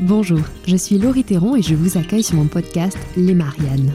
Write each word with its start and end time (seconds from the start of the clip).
Bonjour, 0.00 0.40
je 0.66 0.76
suis 0.76 0.96
Laurie 0.96 1.24
Théron 1.24 1.56
et 1.56 1.62
je 1.62 1.74
vous 1.74 1.98
accueille 1.98 2.22
sur 2.22 2.36
mon 2.36 2.46
podcast 2.46 2.96
Les 3.18 3.34
Mariannes. 3.34 3.92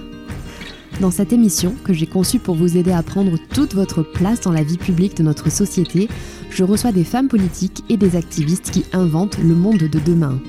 Dans 1.01 1.09
cette 1.09 1.33
émission, 1.33 1.73
que 1.83 1.93
j'ai 1.93 2.05
conçue 2.05 2.37
pour 2.37 2.53
vous 2.53 2.77
aider 2.77 2.91
à 2.91 3.01
prendre 3.01 3.39
toute 3.55 3.73
votre 3.73 4.03
place 4.03 4.39
dans 4.41 4.51
la 4.51 4.61
vie 4.61 4.77
publique 4.77 5.17
de 5.17 5.23
notre 5.23 5.51
société, 5.51 6.07
je 6.51 6.63
reçois 6.63 6.91
des 6.91 7.03
femmes 7.03 7.27
politiques 7.27 7.83
et 7.89 7.97
des 7.97 8.15
activistes 8.15 8.69
qui 8.69 8.85
inventent 8.93 9.39
le 9.39 9.55
monde 9.55 9.79
de 9.79 9.99
demain. 9.99 10.39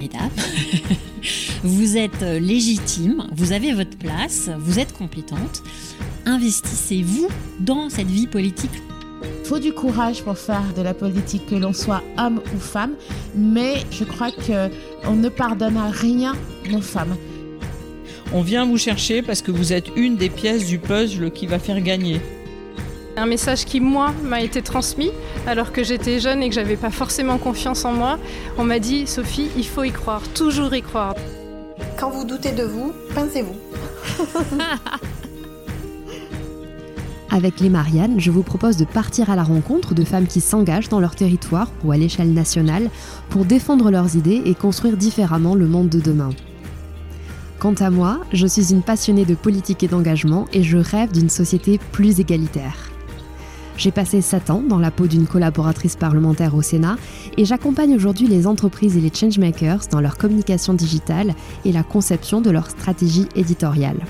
Mesdames, 0.00 0.30
vous 1.62 1.96
êtes 1.96 2.22
légitime, 2.22 3.28
vous 3.36 3.52
avez 3.52 3.72
votre 3.72 3.96
place, 3.96 4.50
vous 4.58 4.80
êtes 4.80 4.92
compétente. 4.94 5.62
Investissez-vous 6.26 7.28
dans 7.60 7.88
cette 7.88 8.10
vie 8.10 8.26
politique 8.26 8.82
faut 9.50 9.58
du 9.58 9.72
courage 9.72 10.22
pour 10.22 10.38
faire 10.38 10.62
de 10.76 10.80
la 10.80 10.94
politique, 10.94 11.46
que 11.46 11.56
l'on 11.56 11.72
soit 11.72 12.04
homme 12.16 12.40
ou 12.54 12.60
femme, 12.60 12.92
mais 13.34 13.78
je 13.90 14.04
crois 14.04 14.30
qu'on 14.30 15.16
ne 15.16 15.28
pardonne 15.28 15.76
à 15.76 15.90
rien 15.90 16.36
nos 16.70 16.80
femmes. 16.80 17.16
On 18.32 18.42
vient 18.42 18.64
vous 18.64 18.78
chercher 18.78 19.22
parce 19.22 19.42
que 19.42 19.50
vous 19.50 19.72
êtes 19.72 19.88
une 19.96 20.14
des 20.14 20.30
pièces 20.30 20.68
du 20.68 20.78
puzzle 20.78 21.32
qui 21.32 21.48
va 21.48 21.58
faire 21.58 21.80
gagner. 21.80 22.20
Un 23.16 23.26
message 23.26 23.64
qui, 23.64 23.80
moi, 23.80 24.14
m'a 24.22 24.40
été 24.40 24.62
transmis 24.62 25.10
alors 25.48 25.72
que 25.72 25.82
j'étais 25.82 26.20
jeune 26.20 26.44
et 26.44 26.48
que 26.48 26.54
j'avais 26.54 26.76
pas 26.76 26.92
forcément 26.92 27.36
confiance 27.36 27.84
en 27.84 27.92
moi. 27.92 28.20
On 28.56 28.62
m'a 28.62 28.78
dit, 28.78 29.08
Sophie, 29.08 29.48
il 29.56 29.66
faut 29.66 29.82
y 29.82 29.90
croire, 29.90 30.22
toujours 30.32 30.72
y 30.76 30.82
croire. 30.82 31.16
Quand 31.98 32.10
vous 32.10 32.24
doutez 32.24 32.52
de 32.52 32.62
vous, 32.62 32.92
pincez-vous. 33.16 33.56
Avec 37.32 37.60
les 37.60 37.68
Mariannes, 37.68 38.18
je 38.18 38.32
vous 38.32 38.42
propose 38.42 38.76
de 38.76 38.84
partir 38.84 39.30
à 39.30 39.36
la 39.36 39.44
rencontre 39.44 39.94
de 39.94 40.02
femmes 40.02 40.26
qui 40.26 40.40
s'engagent 40.40 40.88
dans 40.88 40.98
leur 40.98 41.14
territoire 41.14 41.70
ou 41.84 41.92
à 41.92 41.96
l'échelle 41.96 42.32
nationale 42.32 42.90
pour 43.28 43.44
défendre 43.44 43.92
leurs 43.92 44.16
idées 44.16 44.42
et 44.44 44.54
construire 44.56 44.96
différemment 44.96 45.54
le 45.54 45.68
monde 45.68 45.88
de 45.88 46.00
demain. 46.00 46.30
Quant 47.60 47.74
à 47.74 47.90
moi, 47.90 48.20
je 48.32 48.48
suis 48.48 48.72
une 48.72 48.82
passionnée 48.82 49.24
de 49.24 49.36
politique 49.36 49.84
et 49.84 49.88
d'engagement 49.88 50.46
et 50.52 50.64
je 50.64 50.78
rêve 50.78 51.12
d'une 51.12 51.30
société 51.30 51.78
plus 51.92 52.18
égalitaire. 52.18 52.90
J'ai 53.76 53.92
passé 53.92 54.22
7 54.22 54.50
ans 54.50 54.62
dans 54.68 54.78
la 54.78 54.90
peau 54.90 55.06
d'une 55.06 55.26
collaboratrice 55.26 55.94
parlementaire 55.94 56.56
au 56.56 56.62
Sénat 56.62 56.96
et 57.36 57.44
j'accompagne 57.44 57.94
aujourd'hui 57.94 58.26
les 58.26 58.48
entreprises 58.48 58.96
et 58.96 59.00
les 59.00 59.12
changemakers 59.14 59.86
dans 59.90 60.00
leur 60.00 60.18
communication 60.18 60.74
digitale 60.74 61.34
et 61.64 61.70
la 61.70 61.84
conception 61.84 62.40
de 62.40 62.50
leur 62.50 62.68
stratégie 62.68 63.28
éditoriale. 63.36 64.00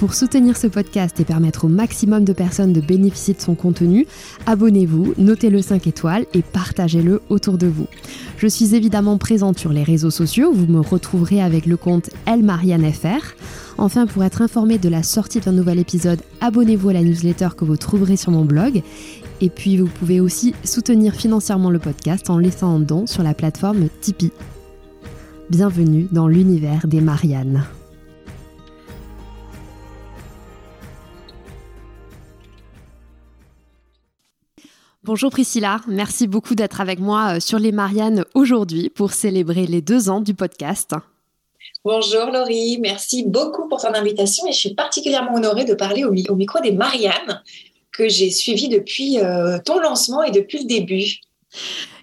Pour 0.00 0.14
soutenir 0.14 0.56
ce 0.56 0.66
podcast 0.66 1.20
et 1.20 1.26
permettre 1.26 1.66
au 1.66 1.68
maximum 1.68 2.24
de 2.24 2.32
personnes 2.32 2.72
de 2.72 2.80
bénéficier 2.80 3.34
de 3.34 3.40
son 3.42 3.54
contenu, 3.54 4.06
abonnez-vous, 4.46 5.12
notez-le 5.18 5.60
5 5.60 5.86
étoiles 5.86 6.24
et 6.32 6.40
partagez-le 6.40 7.20
autour 7.28 7.58
de 7.58 7.66
vous. 7.66 7.86
Je 8.38 8.46
suis 8.46 8.74
évidemment 8.74 9.18
présente 9.18 9.58
sur 9.58 9.74
les 9.74 9.82
réseaux 9.82 10.10
sociaux, 10.10 10.52
vous 10.54 10.64
me 10.64 10.80
retrouverez 10.80 11.42
avec 11.42 11.66
le 11.66 11.76
compte 11.76 12.08
ElMarianneFR. 12.26 13.36
Enfin, 13.76 14.06
pour 14.06 14.24
être 14.24 14.40
informé 14.40 14.78
de 14.78 14.88
la 14.88 15.02
sortie 15.02 15.40
d'un 15.40 15.52
nouvel 15.52 15.78
épisode, 15.78 16.22
abonnez-vous 16.40 16.88
à 16.88 16.94
la 16.94 17.02
newsletter 17.02 17.50
que 17.54 17.66
vous 17.66 17.76
trouverez 17.76 18.16
sur 18.16 18.32
mon 18.32 18.46
blog. 18.46 18.82
Et 19.42 19.50
puis, 19.50 19.76
vous 19.76 19.84
pouvez 19.84 20.18
aussi 20.18 20.54
soutenir 20.64 21.12
financièrement 21.14 21.68
le 21.68 21.78
podcast 21.78 22.30
en 22.30 22.38
laissant 22.38 22.74
un 22.74 22.80
don 22.80 23.06
sur 23.06 23.22
la 23.22 23.34
plateforme 23.34 23.88
Tipeee. 24.00 24.32
Bienvenue 25.50 26.08
dans 26.10 26.26
l'univers 26.26 26.86
des 26.86 27.02
Mariannes. 27.02 27.66
Bonjour 35.02 35.30
Priscilla, 35.30 35.80
merci 35.88 36.26
beaucoup 36.26 36.54
d'être 36.54 36.82
avec 36.82 36.98
moi 36.98 37.36
euh, 37.36 37.40
sur 37.40 37.58
les 37.58 37.72
Mariannes 37.72 38.26
aujourd'hui 38.34 38.90
pour 38.90 39.12
célébrer 39.12 39.66
les 39.66 39.80
deux 39.80 40.10
ans 40.10 40.20
du 40.20 40.34
podcast. 40.34 40.94
Bonjour 41.86 42.26
Laurie, 42.26 42.76
merci 42.82 43.24
beaucoup 43.26 43.66
pour 43.66 43.80
ton 43.80 43.94
invitation 43.94 44.46
et 44.46 44.52
je 44.52 44.58
suis 44.58 44.74
particulièrement 44.74 45.36
honorée 45.36 45.64
de 45.64 45.72
parler 45.72 46.04
au, 46.04 46.12
micro 46.12 46.60
des 46.60 46.72
Mariannes 46.72 47.42
que 47.90 48.10
j'ai 48.10 48.30
suivi 48.30 48.68
depuis 48.68 49.18
euh, 49.20 49.58
ton 49.64 49.78
lancement 49.78 50.22
et 50.22 50.32
depuis 50.32 50.58
le 50.58 50.66
début. 50.66 51.20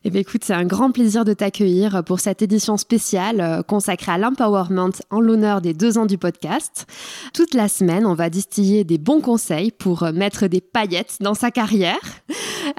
Eh 0.09 0.19
écoute, 0.19 0.45
c'est 0.45 0.53
un 0.53 0.63
grand 0.63 0.91
plaisir 0.91 1.25
de 1.25 1.33
t'accueillir 1.33 2.01
pour 2.05 2.21
cette 2.21 2.41
édition 2.41 2.77
spéciale 2.77 3.41
euh, 3.41 3.61
consacrée 3.61 4.13
à 4.13 4.17
l'empowerment 4.17 4.93
en 5.09 5.19
l'honneur 5.19 5.59
des 5.59 5.73
deux 5.73 5.97
ans 5.97 6.05
du 6.05 6.17
podcast. 6.17 6.85
Toute 7.33 7.53
la 7.53 7.67
semaine, 7.67 8.05
on 8.05 8.13
va 8.13 8.29
distiller 8.29 8.85
des 8.85 8.97
bons 8.97 9.19
conseils 9.19 9.69
pour 9.71 10.03
euh, 10.03 10.13
mettre 10.13 10.47
des 10.47 10.61
paillettes 10.61 11.17
dans 11.19 11.33
sa 11.33 11.51
carrière. 11.51 11.99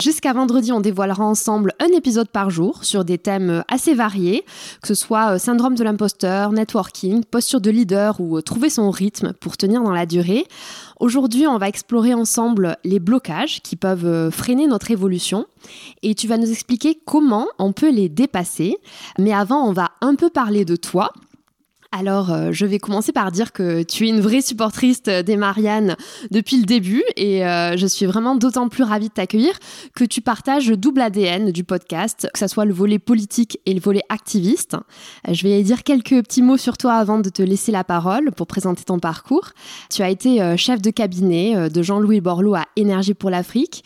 Jusqu'à 0.01 0.33
vendredi, 0.33 0.73
on 0.73 0.81
dévoilera 0.81 1.23
ensemble 1.23 1.75
un 1.81 1.95
épisode 1.95 2.31
par 2.31 2.49
jour 2.49 2.83
sur 2.85 3.05
des 3.05 3.19
thèmes 3.19 3.51
euh, 3.51 3.63
assez 3.69 3.93
variés, 3.93 4.47
que 4.81 4.89
ce 4.89 4.95
soit 4.95 5.39
syndrome 5.39 5.75
de 5.75 5.85
l'imposteur, 5.85 6.53
networking, 6.53 7.25
posture 7.25 7.61
de 7.61 7.71
leader 7.71 8.23
ou 8.23 8.41
trouver 8.41 8.71
son 8.71 8.91
rythme 8.91 9.35
pour 9.35 9.59
tenir 9.59 9.83
dans 9.83 9.93
la 9.93 10.07
durée. 10.07 10.47
Aujourd'hui, 11.01 11.47
on 11.47 11.59
va 11.59 11.69
explorer 11.69 12.13
ensemble 12.13 12.77
les 12.83 12.99
blocages 12.99 13.63
qui 13.63 13.77
peuvent 13.77 14.07
euh, 14.07 14.31
freiner 14.33 14.67
notre 14.67 14.91
évolution 14.91 15.47
et 16.03 16.17
tu 16.17 16.27
vas 16.27 16.39
nous 16.39 16.51
expliquer 16.51 16.99
comment 17.07 17.47
on 17.59 17.73
peut 17.73 17.91
les 17.91 18.09
dépasser. 18.09 18.79
Mais 19.19 19.33
avant, 19.33 19.69
on 19.69 19.73
va 19.73 19.93
un 20.01 20.17
peu 20.17 20.29
parler 20.29 20.65
de 20.65 20.75
toi 20.75 21.13
alors, 21.91 22.31
euh, 22.31 22.51
je 22.53 22.67
vais 22.67 22.79
commencer 22.79 23.13
par 23.13 23.33
dire 23.33 23.51
que 23.51 23.83
tu 23.83 24.07
es 24.07 24.11
une 24.11 24.21
vraie 24.21 24.43
supportrice 24.43 25.03
des 25.05 25.37
Mariannes 25.39 25.97
depuis 26.31 26.59
le 26.59 26.67
début 26.67 27.03
et 27.17 27.47
euh, 27.47 27.79
je 27.79 27.87
suis 27.87 28.05
vraiment 28.05 28.35
d'autant 28.35 28.69
plus 28.69 28.83
ravie 28.83 29.09
de 29.09 29.15
t'accueillir 29.15 29.59
que 29.95 30.05
tu 30.05 30.21
partages 30.21 30.69
le 30.69 30.77
double 30.77 31.01
ADN 31.01 31.51
du 31.51 31.65
podcast, 31.65 32.29
que 32.35 32.39
ce 32.39 32.47
soit 32.47 32.67
le 32.67 32.75
volet 32.75 32.99
politique 32.99 33.59
et 33.65 33.73
le 33.73 33.81
volet 33.81 34.03
activiste. 34.11 34.75
Euh, 35.27 35.33
je 35.33 35.43
vais 35.45 35.63
dire 35.63 35.83
quelques 35.83 36.23
petits 36.23 36.43
mots 36.43 36.59
sur 36.59 36.77
toi 36.77 36.93
avant 36.93 37.21
de 37.21 37.31
te 37.31 37.41
laisser 37.41 37.73
la 37.73 37.85
parole 37.85 38.33
pour 38.33 38.47
présenter 38.47 38.85
ton 38.85 38.99
parcours. 38.99 39.53
Tu 39.91 40.03
as 40.03 40.11
été 40.11 40.57
chef 40.59 40.83
de 40.83 40.91
cabinet 40.91 41.71
de 41.71 41.83
Jean-Louis 41.83 42.21
Borloo 42.21 42.55
à 42.55 42.67
Énergie 42.77 43.15
pour 43.15 43.31
l'Afrique. 43.31 43.83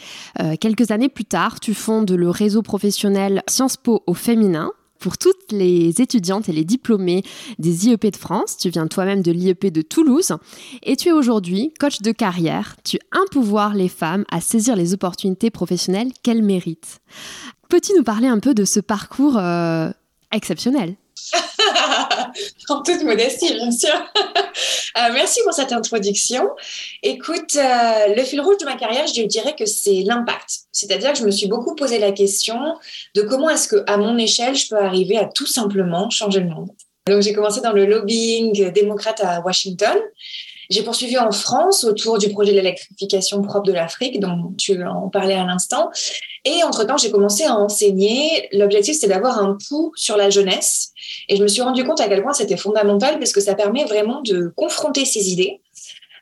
quelques 0.60 0.90
années 0.90 1.08
plus 1.08 1.24
tard, 1.24 1.60
tu 1.60 1.72
fondes 1.72 2.10
le 2.10 2.30
réseau 2.30 2.62
professionnel 2.62 3.42
Sciences 3.48 3.76
Po 3.76 4.02
au 4.06 4.14
féminin 4.14 4.72
pour 5.02 5.18
toutes 5.18 5.50
les 5.50 6.00
étudiantes 6.00 6.48
et 6.48 6.52
les 6.52 6.64
diplômés 6.64 7.22
des 7.58 7.88
IEP 7.88 8.06
de 8.06 8.16
France. 8.16 8.56
Tu 8.56 8.70
viens 8.70 8.86
toi-même 8.86 9.20
de 9.20 9.32
l'IEP 9.32 9.66
de 9.66 9.82
Toulouse 9.82 10.32
et 10.82 10.96
tu 10.96 11.08
es 11.08 11.12
aujourd'hui 11.12 11.74
coach 11.78 12.00
de 12.00 12.12
carrière. 12.12 12.76
Tu 12.84 12.98
empouvoirs 13.12 13.74
les 13.74 13.88
femmes 13.88 14.24
à 14.30 14.40
saisir 14.40 14.76
les 14.76 14.94
opportunités 14.94 15.50
professionnelles 15.50 16.12
qu'elles 16.22 16.42
méritent. 16.42 17.00
Peux-tu 17.68 17.92
nous 17.96 18.04
parler 18.04 18.28
un 18.28 18.38
peu 18.38 18.54
de 18.54 18.64
ce 18.64 18.78
parcours 18.78 19.36
euh, 19.38 19.90
exceptionnel? 20.30 20.94
en 22.68 22.82
toute 22.82 23.02
modestie, 23.02 23.52
bien 23.54 23.70
sûr. 23.70 23.90
Euh, 24.98 25.08
merci 25.14 25.40
pour 25.42 25.54
cette 25.54 25.72
introduction. 25.72 26.50
Écoute, 27.02 27.56
euh, 27.56 28.14
le 28.14 28.22
fil 28.24 28.42
rouge 28.42 28.58
de 28.58 28.66
ma 28.66 28.76
carrière, 28.76 29.06
je 29.06 29.22
dirais 29.22 29.54
que 29.58 29.64
c'est 29.64 30.02
l'impact. 30.02 30.50
C'est-à-dire 30.70 31.12
que 31.12 31.18
je 31.18 31.24
me 31.24 31.30
suis 31.30 31.46
beaucoup 31.46 31.74
posé 31.74 31.98
la 31.98 32.12
question 32.12 32.76
de 33.14 33.22
comment 33.22 33.48
est-ce 33.48 33.68
que, 33.68 33.82
à 33.86 33.96
mon 33.96 34.18
échelle, 34.18 34.54
je 34.54 34.68
peux 34.68 34.76
arriver 34.76 35.16
à 35.16 35.24
tout 35.24 35.46
simplement 35.46 36.10
changer 36.10 36.40
le 36.40 36.50
monde. 36.50 36.68
Donc, 37.06 37.22
j'ai 37.22 37.32
commencé 37.32 37.62
dans 37.62 37.72
le 37.72 37.86
lobbying 37.86 38.70
démocrate 38.70 39.22
à 39.24 39.40
Washington. 39.40 39.96
J'ai 40.72 40.82
poursuivi 40.82 41.18
en 41.18 41.30
France 41.30 41.84
autour 41.84 42.16
du 42.16 42.30
projet 42.30 42.52
de 42.52 42.56
l'électrification 42.56 43.42
propre 43.42 43.66
de 43.66 43.74
l'Afrique, 43.74 44.20
dont 44.20 44.54
tu 44.56 44.82
en 44.82 45.10
parlais 45.10 45.34
à 45.34 45.44
l'instant. 45.44 45.90
Et 46.46 46.64
entre-temps, 46.64 46.96
j'ai 46.96 47.10
commencé 47.10 47.44
à 47.44 47.54
enseigner. 47.56 48.48
L'objectif, 48.52 48.96
c'est 48.98 49.06
d'avoir 49.06 49.38
un 49.38 49.58
pouls 49.68 49.92
sur 49.96 50.16
la 50.16 50.30
jeunesse. 50.30 50.92
Et 51.28 51.36
je 51.36 51.42
me 51.42 51.48
suis 51.48 51.60
rendu 51.60 51.84
compte 51.84 52.00
à 52.00 52.08
quel 52.08 52.22
point 52.22 52.32
c'était 52.32 52.56
fondamental 52.56 53.18
parce 53.18 53.32
que 53.32 53.42
ça 53.42 53.54
permet 53.54 53.84
vraiment 53.84 54.22
de 54.22 54.50
confronter 54.56 55.04
ces 55.04 55.30
idées. 55.30 55.60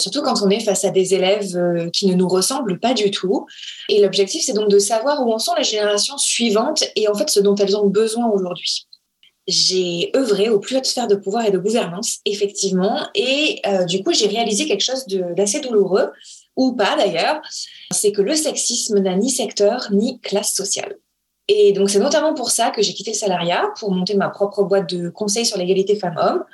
Surtout 0.02 0.22
quand 0.22 0.42
on 0.42 0.50
est 0.50 0.58
face 0.58 0.84
à 0.84 0.90
des 0.90 1.14
élèves 1.14 1.56
euh, 1.56 1.88
qui 1.90 2.08
ne 2.08 2.14
nous 2.14 2.26
ressemblent 2.26 2.80
pas 2.80 2.92
du 2.92 3.12
tout. 3.12 3.46
Et 3.88 4.02
l'objectif, 4.02 4.42
c'est 4.44 4.54
donc 4.54 4.68
de 4.68 4.80
savoir 4.80 5.24
où 5.24 5.32
en 5.32 5.38
sont 5.38 5.54
les 5.54 5.62
générations 5.62 6.18
suivantes 6.18 6.82
et 6.96 7.06
en 7.06 7.14
fait 7.14 7.30
ce 7.30 7.38
dont 7.38 7.54
elles 7.54 7.76
ont 7.76 7.86
besoin 7.86 8.28
aujourd'hui 8.28 8.88
j'ai 9.50 10.10
œuvré 10.16 10.48
aux 10.48 10.60
plus 10.60 10.76
hautes 10.76 10.86
sphères 10.86 11.08
de 11.08 11.16
pouvoir 11.16 11.44
et 11.44 11.50
de 11.50 11.58
gouvernance, 11.58 12.18
effectivement, 12.24 13.00
et 13.14 13.60
euh, 13.66 13.84
du 13.84 14.02
coup, 14.02 14.12
j'ai 14.12 14.28
réalisé 14.28 14.66
quelque 14.66 14.84
chose 14.84 15.06
d'assez 15.06 15.60
douloureux, 15.60 16.10
ou 16.56 16.74
pas 16.74 16.96
d'ailleurs, 16.96 17.40
c'est 17.92 18.12
que 18.12 18.22
le 18.22 18.34
sexisme 18.34 18.98
n'a 18.98 19.16
ni 19.16 19.30
secteur 19.30 19.88
ni 19.92 20.20
classe 20.20 20.54
sociale. 20.54 20.96
Et 21.48 21.72
donc, 21.72 21.90
c'est 21.90 21.98
notamment 21.98 22.32
pour 22.32 22.50
ça 22.50 22.70
que 22.70 22.80
j'ai 22.80 22.94
quitté 22.94 23.10
le 23.10 23.16
salariat, 23.16 23.70
pour 23.78 23.90
monter 23.90 24.14
ma 24.14 24.28
propre 24.28 24.62
boîte 24.62 24.88
de 24.88 25.08
conseils 25.08 25.46
sur 25.46 25.58
l'égalité 25.58 25.96
femmes-hommes, 25.96 26.44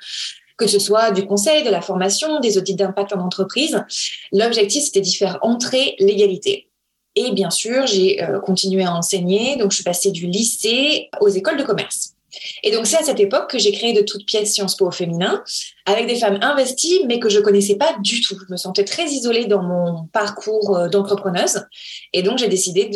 que 0.56 0.66
ce 0.66 0.78
soit 0.78 1.10
du 1.10 1.26
conseil, 1.26 1.64
de 1.64 1.70
la 1.70 1.82
formation, 1.82 2.40
des 2.40 2.56
audits 2.56 2.74
d'impact 2.74 3.12
en 3.12 3.20
entreprise. 3.20 3.84
L'objectif, 4.32 4.84
c'était 4.84 5.02
d'y 5.02 5.14
faire 5.14 5.38
entrer 5.42 5.96
l'égalité. 5.98 6.70
Et 7.14 7.32
bien 7.32 7.50
sûr, 7.50 7.86
j'ai 7.86 8.22
euh, 8.22 8.40
continué 8.40 8.84
à 8.84 8.94
enseigner, 8.94 9.56
donc 9.56 9.70
je 9.72 9.76
suis 9.76 9.84
passée 9.84 10.10
du 10.10 10.26
lycée 10.26 11.08
aux 11.20 11.28
écoles 11.28 11.58
de 11.58 11.62
commerce. 11.62 12.15
Et 12.62 12.70
donc, 12.70 12.86
c'est 12.86 12.98
à 12.98 13.02
cette 13.02 13.20
époque 13.20 13.50
que 13.50 13.58
j'ai 13.58 13.72
créé 13.72 13.92
de 13.92 14.02
toutes 14.02 14.26
pièces 14.26 14.52
Sciences 14.54 14.76
Po 14.76 14.86
au 14.86 14.90
féminin, 14.90 15.42
avec 15.84 16.06
des 16.06 16.16
femmes 16.16 16.38
investies, 16.42 17.02
mais 17.06 17.18
que 17.18 17.28
je 17.28 17.40
connaissais 17.40 17.76
pas 17.76 17.96
du 18.02 18.20
tout. 18.20 18.36
Je 18.38 18.52
me 18.52 18.56
sentais 18.56 18.84
très 18.84 19.06
isolée 19.06 19.46
dans 19.46 19.62
mon 19.62 20.06
parcours 20.12 20.76
euh, 20.76 20.88
d'entrepreneuse. 20.88 21.66
Et 22.12 22.22
donc, 22.22 22.38
j'ai 22.38 22.48
décidé 22.48 22.90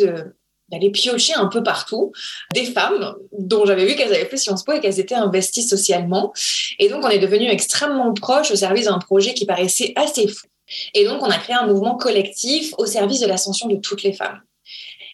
d'aller 0.69 0.89
piocher 0.89 1.33
un 1.33 1.47
peu 1.47 1.63
partout 1.63 2.11
des 2.53 2.65
femmes 2.65 3.15
dont 3.37 3.65
j'avais 3.65 3.85
vu 3.85 3.95
qu'elles 3.95 4.13
avaient 4.13 4.25
fait 4.25 4.37
Sciences 4.37 4.63
Po 4.63 4.73
et 4.73 4.79
qu'elles 4.79 4.99
étaient 4.99 5.15
investies 5.15 5.63
socialement. 5.63 6.33
Et 6.79 6.89
donc, 6.89 7.03
on 7.03 7.09
est 7.09 7.19
devenu 7.19 7.49
extrêmement 7.49 8.13
proche 8.13 8.51
au 8.51 8.55
service 8.55 8.85
d'un 8.85 8.99
projet 8.99 9.33
qui 9.33 9.45
paraissait 9.45 9.93
assez 9.95 10.27
fou. 10.27 10.47
Et 10.93 11.05
donc, 11.05 11.21
on 11.21 11.29
a 11.29 11.37
créé 11.37 11.55
un 11.55 11.67
mouvement 11.67 11.97
collectif 11.97 12.73
au 12.77 12.85
service 12.85 13.19
de 13.19 13.27
l'ascension 13.27 13.67
de 13.67 13.75
toutes 13.75 14.03
les 14.03 14.13
femmes. 14.13 14.41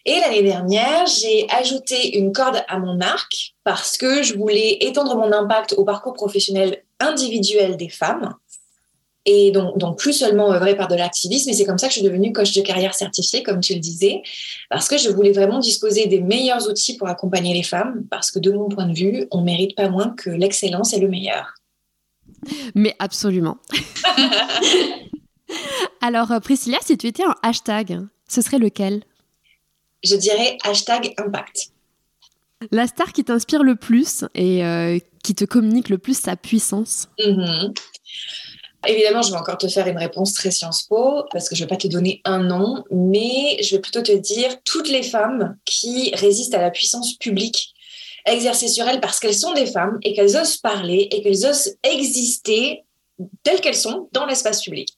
Et 0.08 0.20
l'année 0.20 0.42
dernière, 0.42 1.04
j'ai 1.06 1.46
ajouté 1.50 2.16
une 2.16 2.32
corde 2.32 2.64
à 2.66 2.78
mon 2.78 2.98
arc 3.02 3.54
parce 3.62 3.98
que 3.98 4.22
je 4.22 4.38
voulais 4.38 4.78
étendre 4.80 5.14
mon 5.16 5.30
impact 5.30 5.74
au 5.74 5.84
parcours 5.84 6.14
professionnel 6.14 6.82
individuel 6.98 7.76
des 7.76 7.90
femmes. 7.90 8.34
Et 9.26 9.50
donc, 9.50 9.76
donc 9.76 9.98
plus 9.98 10.14
seulement 10.14 10.50
œuvrer 10.50 10.74
par 10.74 10.88
de 10.88 10.94
l'activisme, 10.94 11.50
et 11.50 11.52
c'est 11.52 11.66
comme 11.66 11.76
ça 11.76 11.88
que 11.88 11.92
je 11.92 11.98
suis 11.98 12.08
devenue 12.08 12.32
coach 12.32 12.54
de 12.54 12.62
carrière 12.62 12.94
certifiée, 12.94 13.42
comme 13.42 13.60
tu 13.60 13.74
le 13.74 13.80
disais, 13.80 14.22
parce 14.70 14.88
que 14.88 14.96
je 14.96 15.10
voulais 15.10 15.32
vraiment 15.32 15.58
disposer 15.58 16.06
des 16.06 16.22
meilleurs 16.22 16.66
outils 16.66 16.96
pour 16.96 17.08
accompagner 17.08 17.52
les 17.52 17.62
femmes, 17.62 18.06
parce 18.10 18.30
que 18.30 18.38
de 18.38 18.50
mon 18.50 18.70
point 18.70 18.86
de 18.86 18.94
vue, 18.94 19.26
on 19.30 19.42
mérite 19.42 19.76
pas 19.76 19.90
moins 19.90 20.14
que 20.16 20.30
l'excellence 20.30 20.94
et 20.94 21.00
le 21.00 21.08
meilleur. 21.08 21.52
Mais 22.74 22.96
absolument. 22.98 23.58
Alors, 26.00 26.32
euh, 26.32 26.40
Priscilla, 26.40 26.78
si 26.80 26.96
tu 26.96 27.08
étais 27.08 27.24
un 27.24 27.34
hashtag, 27.42 28.06
ce 28.26 28.40
serait 28.40 28.58
lequel? 28.58 29.02
Je 30.02 30.16
dirais 30.16 30.58
hashtag 30.64 31.14
impact. 31.18 31.70
La 32.72 32.86
star 32.86 33.12
qui 33.12 33.24
t'inspire 33.24 33.62
le 33.62 33.76
plus 33.76 34.24
et 34.34 34.64
euh, 34.64 34.98
qui 35.22 35.34
te 35.34 35.44
communique 35.44 35.88
le 35.88 35.98
plus 35.98 36.18
sa 36.18 36.36
puissance 36.36 37.08
mm-hmm. 37.18 37.74
Évidemment, 38.86 39.22
je 39.22 39.32
vais 39.32 39.38
encore 39.38 39.58
te 39.58 39.66
faire 39.66 39.88
une 39.88 39.98
réponse 39.98 40.34
très 40.34 40.50
Sciences 40.50 40.84
Po 40.84 41.24
parce 41.32 41.48
que 41.48 41.56
je 41.56 41.62
ne 41.62 41.66
vais 41.66 41.74
pas 41.74 41.80
te 41.80 41.88
donner 41.88 42.20
un 42.24 42.38
nom, 42.38 42.84
mais 42.90 43.60
je 43.60 43.74
vais 43.74 43.80
plutôt 43.80 44.02
te 44.02 44.12
dire 44.12 44.50
toutes 44.64 44.88
les 44.88 45.02
femmes 45.02 45.56
qui 45.64 46.12
résistent 46.14 46.54
à 46.54 46.60
la 46.60 46.70
puissance 46.70 47.14
publique 47.14 47.74
exercée 48.24 48.68
sur 48.68 48.86
elles 48.86 49.00
parce 49.00 49.18
qu'elles 49.18 49.34
sont 49.34 49.52
des 49.52 49.66
femmes 49.66 49.98
et 50.02 50.14
qu'elles 50.14 50.36
osent 50.36 50.58
parler 50.58 51.08
et 51.10 51.22
qu'elles 51.22 51.46
osent 51.46 51.76
exister 51.82 52.84
telles 53.42 53.60
qu'elles 53.60 53.74
sont 53.74 54.08
dans 54.12 54.26
l'espace 54.26 54.62
public. 54.62 54.90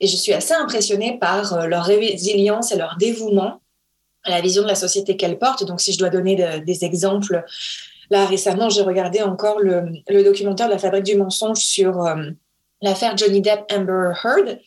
Et 0.00 0.06
je 0.06 0.16
suis 0.16 0.32
assez 0.32 0.52
impressionnée 0.52 1.18
par 1.18 1.54
euh, 1.54 1.66
leur 1.66 1.84
résilience 1.84 2.72
et 2.72 2.76
leur 2.76 2.96
dévouement 2.98 3.60
la 4.26 4.40
vision 4.40 4.62
de 4.62 4.68
la 4.68 4.74
société 4.74 5.16
qu'elles 5.16 5.38
portent. 5.38 5.64
Donc, 5.64 5.80
si 5.80 5.92
je 5.92 5.98
dois 5.98 6.10
donner 6.10 6.60
des 6.64 6.84
exemples, 6.84 7.44
là 8.10 8.26
récemment, 8.26 8.68
j'ai 8.68 8.82
regardé 8.82 9.22
encore 9.22 9.60
le, 9.60 10.02
documentaire 10.22 10.66
de 10.66 10.72
la 10.72 10.78
fabrique 10.78 11.04
du 11.04 11.16
mensonge 11.16 11.58
sur 11.58 12.04
euh, 12.04 12.30
l'affaire 12.82 13.16
Johnny 13.16 13.40
Depp 13.40 13.70
Amber 13.72 14.12
Heard. 14.24 14.58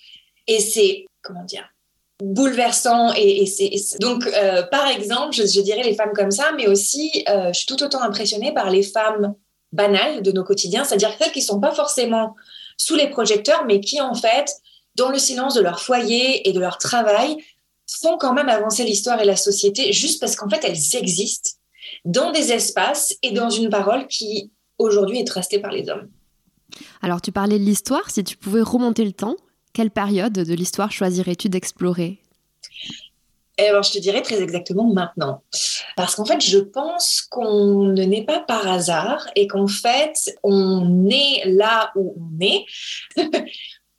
Et 0.48 0.60
c'est, 0.60 1.06
comment 1.22 1.44
dire, 1.44 1.68
bouleversant. 2.24 3.14
Et, 3.16 3.46
c'est, 3.46 3.72
donc, 4.00 4.26
euh, 4.28 4.64
par 4.64 4.88
exemple, 4.88 5.36
je, 5.36 5.62
dirais 5.62 5.84
les 5.84 5.96
femmes 5.96 6.14
comme 6.14 6.32
ça, 6.32 6.52
mais 6.56 6.68
aussi, 6.68 7.26
je 7.28 7.54
suis 7.54 7.66
tout 7.66 7.82
autant 7.84 8.02
impressionnée 8.02 8.54
par 8.54 8.70
les 8.70 8.84
femmes 8.84 9.36
banales 9.72 10.22
de 10.22 10.32
nos 10.32 10.44
quotidiens, 10.44 10.84
c'est-à-dire 10.84 11.14
celles 11.20 11.32
qui 11.32 11.40
ne 11.40 11.46
sont 11.46 11.60
pas 11.60 11.74
forcément 11.74 12.36
sous 12.78 12.96
les 12.96 13.10
projecteurs, 13.10 13.66
mais 13.66 13.82
qui, 13.82 14.00
en 14.00 14.14
fait, 14.14 14.52
dans 14.96 15.10
le 15.10 15.20
silence 15.20 15.54
de 15.54 15.62
leur 15.62 15.82
foyer 15.82 16.48
et 16.48 16.54
de 16.54 16.60
leur 16.60 16.78
travail, 16.78 17.38
font 17.88 18.18
quand 18.18 18.34
même 18.34 18.50
avancer 18.50 18.84
l'histoire 18.84 19.22
et 19.22 19.26
la 19.26 19.36
société 19.36 19.94
juste 19.94 20.20
parce 20.20 20.36
qu'en 20.36 20.50
fait, 20.50 20.64
elles 20.64 20.96
existent 21.02 21.52
dans 22.06 22.32
des 22.32 22.52
espaces 22.52 23.16
et 23.24 23.32
dans 23.32 23.50
une 23.50 23.70
parole 23.70 24.08
qui, 24.08 24.52
aujourd'hui, 24.78 25.20
est 25.20 25.28
tracée 25.28 25.60
par 25.60 25.72
les 25.72 25.90
hommes. 25.90 26.10
Alors, 27.02 27.22
tu 27.22 27.32
parlais 27.32 27.60
de 27.60 27.64
l'histoire. 27.64 28.10
Si 28.10 28.24
tu 28.24 28.38
pouvais 28.38 28.62
remonter 28.62 29.06
le 29.06 29.14
temps, 29.14 29.36
quelle 29.74 29.92
période 29.92 30.34
de 30.34 30.54
l'histoire 30.54 30.92
choisirais-tu 30.92 31.50
d'explorer? 31.50 32.20
Eh 33.60 33.72
ben, 33.72 33.82
je 33.82 33.92
te 33.92 33.98
dirais 33.98 34.22
très 34.22 34.40
exactement 34.42 34.86
maintenant. 34.94 35.42
Parce 35.96 36.16
qu'en 36.16 36.26
fait, 36.26 36.40
je 36.42 36.60
pense 36.60 37.22
qu'on 37.22 37.86
ne 37.86 38.04
naît 38.04 38.24
pas 38.24 38.40
par 38.40 38.68
hasard 38.68 39.28
et 39.36 39.48
qu'en 39.48 39.68
fait, 39.68 40.36
on 40.44 41.10
est 41.10 41.44
là 41.46 41.92
où 41.96 42.16
on 42.20 42.40
est 42.40 42.66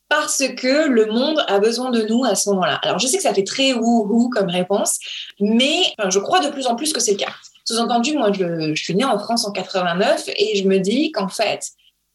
parce 0.09 0.43
que 0.57 0.89
le 0.89 1.07
monde 1.07 1.43
a 1.49 1.59
besoin 1.59 1.91
de 1.91 2.03
nous 2.03 2.25
à 2.25 2.35
ce 2.35 2.49
moment-là. 2.51 2.81
Alors, 2.83 2.99
je 2.99 3.07
sais 3.07 3.19
que 3.19 3.23
ça 3.23 3.35
fait 3.35 3.45
très 3.45 3.75
wouhou 3.75 4.31
comme 4.31 4.49
réponse, 4.49 4.99
mais 5.41 5.83
je 6.09 6.19
crois 6.19 6.41
de 6.41 6.51
plus 6.51 6.67
en 6.67 6.77
plus 6.77 6.93
que 6.93 7.01
c'est 7.01 7.13
le 7.13 7.19
cas. 7.19 7.33
Sous-entendu, 7.65 8.15
moi, 8.15 8.33
je, 8.33 8.75
suis 8.75 8.95
née 8.95 9.05
en 9.05 9.19
France 9.19 9.47
en 9.47 9.53
89 9.53 10.31
et 10.37 10.57
je 10.57 10.67
me 10.67 10.79
dis 10.79 11.13
qu'en 11.13 11.29
fait, 11.29 11.61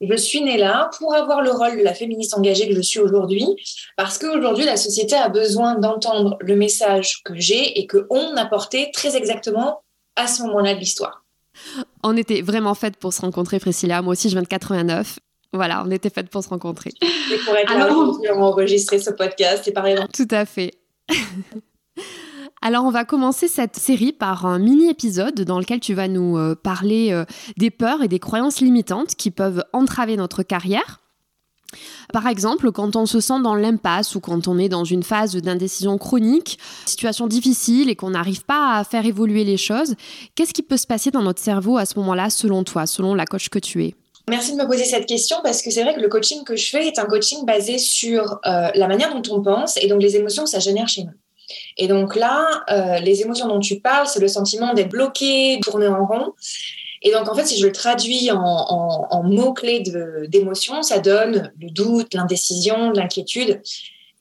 je 0.01 0.15
suis 0.15 0.41
née 0.41 0.57
là 0.57 0.89
pour 0.97 1.13
avoir 1.13 1.41
le 1.41 1.51
rôle 1.51 1.77
de 1.77 1.83
la 1.83 1.93
féministe 1.93 2.35
engagée 2.35 2.67
que 2.67 2.75
je 2.75 2.81
suis 2.81 2.99
aujourd'hui, 2.99 3.45
parce 3.95 4.17
qu'aujourd'hui, 4.17 4.65
la 4.65 4.77
société 4.77 5.15
a 5.15 5.29
besoin 5.29 5.75
d'entendre 5.75 6.37
le 6.39 6.55
message 6.55 7.21
que 7.23 7.35
j'ai 7.35 7.79
et 7.79 7.85
que 7.85 8.07
on 8.09 8.35
a 8.35 8.45
porté 8.45 8.89
très 8.91 9.15
exactement 9.15 9.83
à 10.15 10.25
ce 10.27 10.41
moment-là 10.43 10.73
de 10.73 10.79
l'histoire. 10.79 11.23
On 12.01 12.17
était 12.17 12.41
vraiment 12.41 12.73
faites 12.73 12.97
pour 12.97 13.13
se 13.13 13.21
rencontrer, 13.21 13.59
Priscilla. 13.59 14.01
Moi 14.01 14.13
aussi, 14.13 14.29
je 14.29 14.33
viens 14.33 14.41
de 14.41 14.47
89. 14.47 15.19
Voilà, 15.53 15.83
on 15.85 15.91
était 15.91 16.09
faites 16.09 16.29
pour 16.29 16.43
se 16.43 16.49
rencontrer. 16.49 16.91
Et 17.01 17.37
pour 17.45 17.55
être 17.55 17.71
Alors... 17.71 18.19
là 18.23 18.35
enregistrer 18.35 18.99
ce 18.99 19.11
podcast, 19.11 19.61
c'est 19.65 19.71
pareil. 19.71 19.95
Tout 20.13 20.27
à 20.31 20.45
fait. 20.45 20.71
Alors 22.61 22.85
on 22.85 22.91
va 22.91 23.03
commencer 23.03 23.49
cette 23.49 23.75
série 23.75 24.13
par 24.13 24.45
un 24.45 24.57
mini-épisode 24.57 25.41
dans 25.41 25.59
lequel 25.59 25.81
tu 25.81 25.93
vas 25.93 26.07
nous 26.07 26.37
euh, 26.37 26.55
parler 26.55 27.11
euh, 27.11 27.25
des 27.57 27.69
peurs 27.69 28.01
et 28.03 28.07
des 28.07 28.19
croyances 28.19 28.61
limitantes 28.61 29.15
qui 29.15 29.31
peuvent 29.31 29.63
entraver 29.73 30.15
notre 30.15 30.43
carrière. 30.43 31.01
Par 32.13 32.27
exemple, 32.27 32.71
quand 32.71 32.95
on 32.95 33.05
se 33.05 33.19
sent 33.19 33.41
dans 33.43 33.55
l'impasse 33.55 34.15
ou 34.15 34.21
quand 34.21 34.47
on 34.47 34.57
est 34.57 34.69
dans 34.69 34.85
une 34.85 35.03
phase 35.03 35.35
d'indécision 35.35 35.97
chronique, 35.97 36.57
situation 36.85 37.27
difficile 37.27 37.89
et 37.89 37.95
qu'on 37.95 38.11
n'arrive 38.11 38.45
pas 38.45 38.77
à 38.77 38.83
faire 38.83 39.05
évoluer 39.05 39.43
les 39.43 39.57
choses, 39.57 39.95
qu'est-ce 40.35 40.53
qui 40.53 40.63
peut 40.63 40.77
se 40.77 40.87
passer 40.87 41.11
dans 41.11 41.21
notre 41.21 41.41
cerveau 41.41 41.77
à 41.77 41.85
ce 41.85 41.99
moment-là 41.99 42.29
selon 42.29 42.63
toi, 42.63 42.85
selon 42.85 43.13
la 43.13 43.25
coach 43.25 43.49
que 43.49 43.59
tu 43.59 43.83
es? 43.83 43.95
Merci 44.29 44.53
de 44.53 44.57
me 44.57 44.65
poser 44.65 44.85
cette 44.85 45.05
question 45.05 45.37
parce 45.43 45.61
que 45.61 45.69
c'est 45.69 45.83
vrai 45.83 45.95
que 45.95 45.99
le 45.99 46.07
coaching 46.07 46.43
que 46.43 46.55
je 46.55 46.69
fais 46.69 46.87
est 46.87 46.97
un 46.97 47.05
coaching 47.05 47.45
basé 47.45 47.77
sur 47.77 48.39
euh, 48.45 48.69
la 48.73 48.87
manière 48.87 49.13
dont 49.13 49.35
on 49.35 49.41
pense 49.41 49.75
et 49.77 49.87
donc 49.87 50.01
les 50.01 50.15
émotions 50.15 50.45
ça 50.45 50.59
génère 50.59 50.87
chez 50.87 51.03
nous. 51.03 51.11
Et 51.77 51.87
donc 51.87 52.15
là, 52.15 52.45
euh, 52.71 52.99
les 52.99 53.21
émotions 53.21 53.47
dont 53.47 53.59
tu 53.59 53.81
parles, 53.81 54.07
c'est 54.07 54.21
le 54.21 54.29
sentiment 54.29 54.73
d'être 54.73 54.89
bloqué, 54.89 55.59
tourné 55.61 55.87
en 55.87 56.05
rond. 56.05 56.33
Et 57.01 57.11
donc 57.11 57.29
en 57.29 57.35
fait, 57.35 57.45
si 57.45 57.59
je 57.59 57.65
le 57.65 57.73
traduis 57.73 58.31
en, 58.31 59.23
mots-clés 59.25 59.83
d'émotions, 60.29 60.83
ça 60.83 60.99
donne 60.99 61.51
le 61.59 61.69
doute, 61.69 62.13
l'indécision, 62.13 62.91
l'inquiétude. 62.91 63.61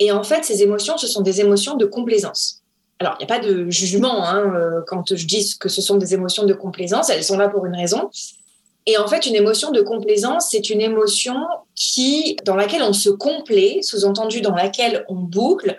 Et 0.00 0.10
en 0.10 0.24
fait, 0.24 0.44
ces 0.44 0.64
émotions, 0.64 0.96
ce 0.96 1.06
sont 1.06 1.20
des 1.20 1.40
émotions 1.40 1.76
de 1.76 1.86
complaisance. 1.86 2.62
Alors, 2.98 3.14
il 3.20 3.26
n'y 3.26 3.32
a 3.32 3.38
pas 3.38 3.44
de 3.44 3.70
jugement 3.70 4.24
hein, 4.24 4.52
euh, 4.54 4.80
quand 4.86 5.14
je 5.14 5.26
dis 5.26 5.56
que 5.58 5.68
ce 5.68 5.80
sont 5.80 5.96
des 5.96 6.14
émotions 6.14 6.44
de 6.44 6.54
complaisance, 6.54 7.10
elles 7.10 7.24
sont 7.24 7.36
là 7.36 7.48
pour 7.48 7.66
une 7.66 7.74
raison. 7.74 8.10
Et 8.86 8.98
en 8.98 9.06
fait, 9.06 9.26
une 9.26 9.36
émotion 9.36 9.70
de 9.70 9.80
complaisance, 9.80 10.48
c'est 10.50 10.70
une 10.70 10.80
émotion 10.80 11.36
qui, 11.74 12.36
dans 12.44 12.56
laquelle 12.56 12.82
on 12.82 12.92
se 12.92 13.10
complaît, 13.10 13.80
sous-entendu 13.82 14.40
dans 14.40 14.54
laquelle 14.54 15.04
on 15.08 15.14
boucle, 15.14 15.78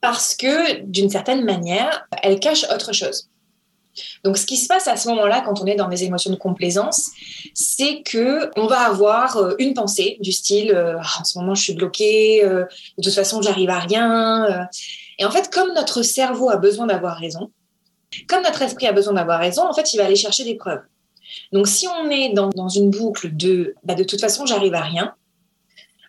parce 0.00 0.34
que 0.36 0.80
d'une 0.82 1.10
certaine 1.10 1.44
manière, 1.44 2.06
elle 2.22 2.38
cache 2.38 2.64
autre 2.72 2.92
chose. 2.92 3.28
Donc, 4.24 4.36
ce 4.36 4.46
qui 4.46 4.56
se 4.56 4.68
passe 4.68 4.88
à 4.88 4.96
ce 4.96 5.08
moment-là, 5.08 5.40
quand 5.40 5.60
on 5.60 5.66
est 5.66 5.74
dans 5.74 5.88
des 5.88 6.04
émotions 6.04 6.30
de 6.30 6.36
complaisance, 6.36 7.10
c'est 7.54 8.02
que 8.02 8.50
on 8.56 8.66
va 8.66 8.80
avoir 8.80 9.36
euh, 9.38 9.54
une 9.58 9.74
pensée 9.74 10.18
du 10.20 10.32
style 10.32 10.70
euh, 10.70 10.98
ah, 11.00 11.20
en 11.20 11.24
ce 11.24 11.38
moment 11.38 11.54
je 11.54 11.62
suis 11.62 11.74
bloquée, 11.74 12.44
euh, 12.44 12.64
de 12.98 13.02
toute 13.02 13.14
façon 13.14 13.40
j'arrive 13.40 13.70
à 13.70 13.78
rien. 13.78 14.68
Et 15.18 15.24
en 15.24 15.30
fait, 15.30 15.50
comme 15.50 15.72
notre 15.72 16.02
cerveau 16.02 16.50
a 16.50 16.56
besoin 16.56 16.86
d'avoir 16.86 17.16
raison, 17.16 17.50
comme 18.28 18.42
notre 18.42 18.62
esprit 18.62 18.86
a 18.86 18.92
besoin 18.92 19.14
d'avoir 19.14 19.40
raison, 19.40 19.62
en 19.66 19.72
fait, 19.72 19.92
il 19.94 19.96
va 19.96 20.04
aller 20.04 20.16
chercher 20.16 20.44
des 20.44 20.54
preuves. 20.56 20.82
Donc, 21.52 21.68
si 21.68 21.86
on 21.86 22.10
est 22.10 22.30
dans, 22.30 22.68
une 22.68 22.90
boucle 22.90 23.34
de 23.34 23.74
bah, 23.84 23.94
de 23.94 24.04
toute 24.04 24.20
façon, 24.20 24.46
j'arrive 24.46 24.74
à 24.74 24.82
rien, 24.82 25.14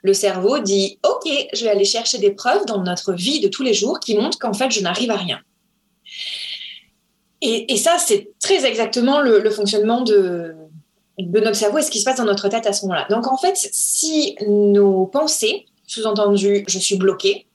le 0.04 0.14
cerveau 0.14 0.60
dit 0.60 1.00
OK, 1.04 1.30
je 1.54 1.64
vais 1.64 1.70
aller 1.70 1.86
chercher 1.86 2.18
des 2.18 2.32
preuves 2.32 2.66
dans 2.66 2.82
notre 2.82 3.14
vie 3.14 3.40
de 3.40 3.48
tous 3.48 3.64
les 3.64 3.74
jours 3.74 4.00
qui 4.00 4.18
montrent 4.18 4.40
qu'en 4.40 4.54
fait, 4.54 4.72
je 4.72 4.82
n'arrive 4.82 5.12
à 5.12 5.18
rien. 5.18 5.40
Et, 7.42 7.78
ça, 7.78 7.98
c'est 8.00 8.32
très 8.40 8.66
exactement 8.66 9.22
le, 9.22 9.50
fonctionnement 9.52 10.02
de, 10.02 10.56
notre 11.20 11.56
cerveau 11.56 11.78
et 11.78 11.84
ce 11.84 11.92
qui 11.92 12.00
se 12.00 12.06
passe 12.06 12.18
dans 12.18 12.26
notre 12.26 12.50
tête 12.50 12.66
à 12.66 12.74
ce 12.74 12.84
moment-là. 12.86 13.06
Donc, 13.10 13.28
en 13.28 13.38
fait, 13.38 13.56
si 13.56 14.36
nos 14.48 15.06
pensées, 15.06 15.66
sous-entendu 15.86 16.66
je 16.68 16.80
suis 16.80 16.98
bloqué, 16.98 17.46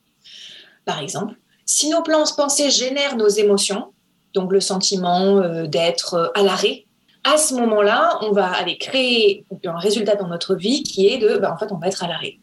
par 0.85 1.01
exemple, 1.01 1.35
si 1.67 1.89
nos 1.89 2.03
pensées 2.03 2.71
génèrent 2.71 3.17
nos 3.17 3.29
émotions, 3.29 3.93
donc 4.35 4.53
le 4.53 4.61
sentiment 4.61 5.39
euh, 5.39 5.67
d'être 5.67 6.33
à 6.35 6.43
l'arrêt, 6.43 6.87
à 7.25 7.37
ce 7.37 7.55
moment-là, 7.55 8.19
on 8.23 8.33
va 8.33 8.47
aller 8.47 8.79
créer 8.79 9.45
un 9.65 9.79
résultat 9.79 10.17
dans 10.17 10.29
notre 10.29 10.55
vie 10.55 10.83
qui 10.83 11.09
est 11.09 11.19
de, 11.19 11.37
ben, 11.37 11.53
en 11.53 11.57
fait, 11.57 11.73
on 11.73 11.79
va 11.79 11.89
être 11.89 12.03
à 12.03 12.09
l'arrêt. 12.09 12.39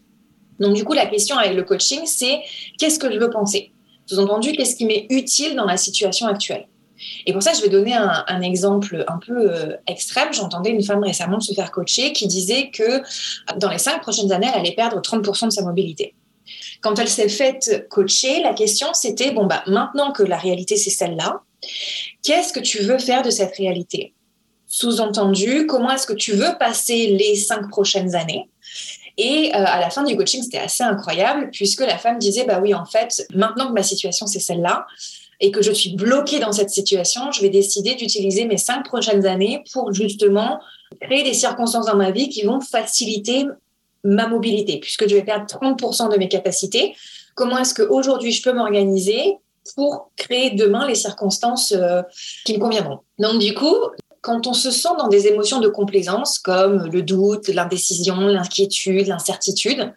Donc, 0.59 0.75
du 0.75 0.83
coup, 0.83 0.93
la 0.93 1.05
question 1.05 1.38
avec 1.38 1.55
le 1.55 1.63
coaching, 1.63 2.01
c'est 2.05 2.39
qu'est-ce 2.77 3.00
que 3.00 3.12
je 3.12 3.19
veux 3.19 3.29
penser? 3.29 3.71
Sous-entendu, 4.05 4.51
qu'est-ce 4.53 4.75
qui 4.75 4.86
m'est 4.86 5.05
utile 5.09 5.55
dans 5.55 5.65
la 5.65 5.77
situation 5.77 6.27
actuelle? 6.27 6.67
Et 7.25 7.31
pour 7.31 7.41
ça, 7.41 7.53
je 7.53 7.62
vais 7.62 7.69
donner 7.69 7.93
un, 7.93 8.41
exemple 8.41 9.05
un 9.07 9.19
peu 9.19 9.51
euh, 9.51 9.77
extrême. 9.88 10.33
J'entendais 10.33 10.69
une 10.69 10.83
femme 10.83 11.03
récemment 11.03 11.39
se 11.39 11.53
faire 11.53 11.71
coacher 11.71 12.12
qui 12.12 12.27
disait 12.27 12.71
que 12.71 13.01
dans 13.57 13.69
les 13.69 13.77
cinq 13.77 14.01
prochaines 14.01 14.33
années, 14.33 14.50
elle 14.53 14.59
allait 14.59 14.75
perdre 14.75 15.00
30% 15.00 15.45
de 15.45 15.50
sa 15.51 15.62
mobilité. 15.62 16.13
Quand 16.81 17.00
elle 17.00 17.07
s'est 17.07 17.29
faite 17.29 17.88
coacher, 17.89 18.41
la 18.41 18.53
question 18.53 18.88
c'était 18.93 19.31
bon 19.31 19.45
bah 19.45 19.63
maintenant 19.67 20.12
que 20.12 20.24
la 20.24 20.38
réalité 20.38 20.77
c'est 20.77 20.89
celle-là, 20.89 21.41
Qu'est-ce 22.24 22.53
que 22.53 22.59
tu 22.59 22.83
veux 22.83 23.00
faire 23.00 23.21
de 23.21 23.29
cette 23.29 23.55
réalité? 23.55 24.13
Sous-entendu, 24.72 25.66
comment 25.66 25.90
est-ce 25.90 26.06
que 26.06 26.14
tu 26.14 26.34
veux 26.34 26.58
passer 26.60 27.08
les 27.08 27.36
cinq 27.36 27.70
prochaines 27.70 28.16
années? 28.16 28.48
Et 29.18 29.52
euh, 29.54 29.64
à 29.66 29.80
la 29.82 29.90
fin 29.90 30.04
du 30.04 30.16
coaching, 30.16 30.44
c'était 30.44 30.60
assez 30.60 30.84
incroyable 30.84 31.50
puisque 31.52 31.82
la 31.82 31.98
femme 31.98 32.20
disait, 32.20 32.46
bah 32.46 32.60
oui, 32.62 32.76
en 32.76 32.86
fait, 32.86 33.26
maintenant 33.34 33.68
que 33.68 33.74
ma 33.74 33.84
situation, 33.84 34.28
c'est 34.28 34.40
celle-là, 34.40 34.86
et 35.40 35.52
que 35.52 35.64
je 35.64 35.72
suis 35.72 35.96
bloquée 35.96 36.40
dans 36.40 36.52
cette 36.52 36.70
situation, 36.70 37.32
je 37.32 37.42
vais 37.42 37.50
décider 37.50 37.96
d'utiliser 37.96 38.46
mes 38.46 38.58
cinq 38.58 38.86
prochaines 38.86 39.26
années 39.26 39.64
pour 39.74 39.92
justement 39.92 40.60
créer 41.02 41.24
des 41.24 41.34
circonstances 41.34 41.88
dans 41.88 41.96
ma 41.96 42.12
vie 42.12 42.30
qui 42.30 42.44
vont 42.44 42.62
faciliter 42.62 43.46
ma 44.04 44.28
mobilité, 44.28 44.80
puisque 44.80 45.10
je 45.10 45.16
vais 45.16 45.24
perdre 45.24 45.46
30% 45.48 46.12
de 46.12 46.18
mes 46.18 46.28
capacités. 46.28 46.96
Comment 47.36 47.58
est-ce 47.58 47.74
qu'aujourd'hui 47.74 48.32
je 48.32 48.44
peux 48.44 48.54
m'organiser 48.54 49.38
pour 49.76 50.12
créer 50.16 50.52
demain 50.52 50.88
les 50.88 50.96
circonstances 50.96 51.72
euh, 51.72 52.04
qui 52.46 52.54
me 52.54 52.60
conviendront? 52.60 53.00
Donc 53.18 53.40
du 53.40 53.54
coup, 53.54 53.76
quand 54.22 54.48
on 54.48 54.54
se 54.54 54.72
sent 54.72 54.90
dans 54.98 55.08
des 55.08 55.28
émotions 55.28 55.60
de 55.60 55.68
complaisance 55.68 56.40
comme 56.40 56.88
le 56.88 57.02
doute, 57.02 57.48
l'indécision, 57.48 58.16
l'inquiétude, 58.16 59.08
l'incertitude, 59.08 59.94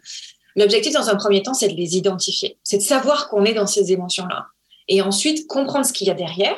l'objectif 0.55 0.93
dans 0.93 1.09
un 1.09 1.15
premier 1.15 1.41
temps, 1.43 1.53
c'est 1.53 1.67
de 1.67 1.75
les 1.75 1.97
identifier, 1.97 2.57
c'est 2.63 2.77
de 2.77 2.83
savoir 2.83 3.29
qu'on 3.29 3.45
est 3.45 3.53
dans 3.53 3.67
ces 3.67 3.91
émotions-là. 3.91 4.47
Et 4.87 5.01
ensuite, 5.01 5.47
comprendre 5.47 5.85
ce 5.85 5.93
qu'il 5.93 6.07
y 6.07 6.11
a 6.11 6.15
derrière. 6.15 6.55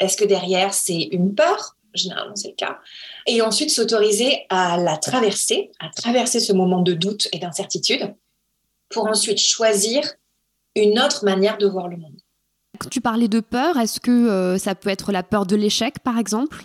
Est-ce 0.00 0.16
que 0.16 0.24
derrière, 0.24 0.74
c'est 0.74 1.08
une 1.12 1.34
peur? 1.34 1.76
Généralement, 1.94 2.34
c'est 2.34 2.48
le 2.48 2.54
cas. 2.54 2.78
Et 3.26 3.42
ensuite, 3.42 3.70
s'autoriser 3.70 4.46
à 4.48 4.78
la 4.78 4.96
traverser, 4.96 5.70
à 5.78 5.90
traverser 5.90 6.40
ce 6.40 6.52
moment 6.52 6.80
de 6.80 6.94
doute 6.94 7.28
et 7.32 7.38
d'incertitude, 7.38 8.14
pour 8.88 9.06
ensuite 9.06 9.38
choisir 9.38 10.02
une 10.74 10.98
autre 10.98 11.24
manière 11.24 11.58
de 11.58 11.66
voir 11.66 11.88
le 11.88 11.98
monde. 11.98 12.16
Tu 12.90 13.00
parlais 13.00 13.28
de 13.28 13.40
peur, 13.40 13.76
est-ce 13.76 14.00
que 14.00 14.10
euh, 14.10 14.58
ça 14.58 14.74
peut 14.74 14.88
être 14.88 15.12
la 15.12 15.22
peur 15.22 15.46
de 15.46 15.54
l'échec, 15.54 15.98
par 16.00 16.18
exemple? 16.18 16.64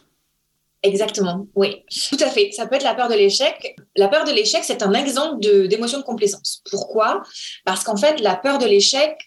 Exactement, 0.84 1.48
oui, 1.56 1.84
tout 2.10 2.18
à 2.20 2.30
fait. 2.30 2.52
Ça 2.52 2.68
peut 2.68 2.76
être 2.76 2.84
la 2.84 2.94
peur 2.94 3.10
de 3.10 3.16
l'échec. 3.16 3.76
La 3.96 4.08
peur 4.08 4.26
de 4.26 4.32
l'échec, 4.32 4.64
c'est 4.64 4.84
un 4.84 4.94
exemple 4.94 5.40
d'émotion 5.68 6.00
de, 6.00 6.04
complaisance. 6.04 6.62
Pourquoi? 6.70 7.24
Parce 7.66 7.84
qu'en 7.84 7.98
fait, 7.98 8.20
la 8.20 8.36
peur 8.36 8.60
de 8.60 8.66
l'échec, 8.66 9.18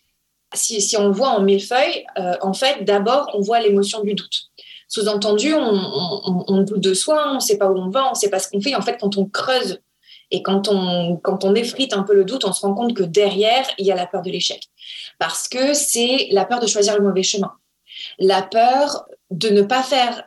si, 0.55 0.97
on 0.97 1.11
voit 1.11 1.31
en 1.31 1.43
millefeuille, 1.43 2.05
euh, 2.19 2.37
en 2.41 2.53
fait, 2.53 2.85
d'abord, 2.85 3.31
on 3.35 3.41
voit 3.41 3.61
l'émotion 3.61 4.03
du 4.03 4.15
doute. 4.15 4.51
Sous-entendu, 4.89 5.55
on, 5.55 6.63
doute 6.63 6.81
de 6.81 6.95
soi, 6.95 7.31
on 7.31 7.35
ne 7.35 7.41
sait 7.41 7.59
pas 7.59 7.69
où 7.71 7.79
on 7.79 7.91
va, 7.91 8.07
on 8.09 8.11
ne 8.11 8.15
sait 8.15 8.31
pas 8.31 8.39
ce 8.39 8.49
qu'on 8.49 8.61
fait. 8.61 8.75
En 8.75 8.83
fait, 8.83 8.99
quand 9.01 9.17
on 9.17 9.25
creuse 9.25 9.81
et 10.33 10.43
quand 10.43 10.69
on, 10.69 11.17
quand 11.17 11.45
on 11.45 11.55
effrite 11.55 11.93
un 11.93 12.03
peu 12.03 12.15
le 12.15 12.25
doute, 12.25 12.45
on 12.45 12.53
se 12.53 12.63
rend 12.63 12.75
compte 12.75 12.95
que 12.95 13.05
derrière, 13.05 13.67
il 13.79 13.87
y 13.87 13.93
a 13.93 13.97
la 13.97 14.07
peur 14.07 14.23
de 14.23 14.31
l'échec. 14.31 14.69
Parce 15.19 15.49
que 15.49 15.75
c'est 15.75 16.29
la 16.33 16.45
peur 16.45 16.61
de 16.61 16.67
choisir 16.67 16.97
le 16.97 17.07
mauvais 17.07 17.23
chemin. 17.23 17.53
La 18.19 18.43
peur 18.43 19.05
de 19.31 19.49
ne 19.49 19.63
pas 19.63 19.83
faire 19.83 20.25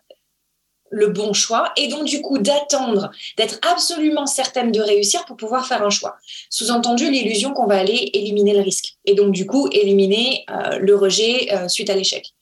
le 0.93 1.07
bon 1.07 1.33
choix 1.33 1.73
et 1.75 1.87
donc 1.87 2.05
du 2.05 2.21
coup 2.21 2.37
d'attendre, 2.37 3.09
d'être 3.37 3.59
absolument 3.69 4.25
certaine 4.25 4.71
de 4.71 4.79
réussir 4.79 5.25
pour 5.25 5.35
pouvoir 5.35 5.67
faire 5.67 5.83
un 5.83 5.89
choix. 5.89 6.15
Sous-entendu, 6.49 7.09
l'illusion 7.09 7.51
qu'on 7.53 7.65
va 7.65 7.77
aller 7.77 8.11
éliminer 8.13 8.53
le 8.53 8.61
risque 8.61 8.93
et 9.05 9.15
donc 9.15 9.31
du 9.31 9.45
coup 9.45 9.67
éliminer 9.71 10.45
euh, 10.49 10.77
le 10.77 10.95
rejet 10.95 11.51
euh, 11.51 11.67
suite 11.67 11.89
à 11.89 11.95
l'échec. 11.95 12.33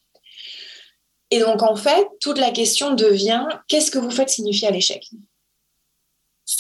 Et 1.32 1.40
donc 1.40 1.64
en 1.64 1.78
fait, 1.78 2.06
toute 2.20 2.38
la 2.38 2.52
question 2.52 2.94
devient 2.94 3.46
qu'est-ce 3.70 3.90
que 3.90 4.00
vous 4.00 4.12
faites 4.12 4.30
signifier 4.30 4.68
à 4.68 4.72
l'échec? 4.72 5.10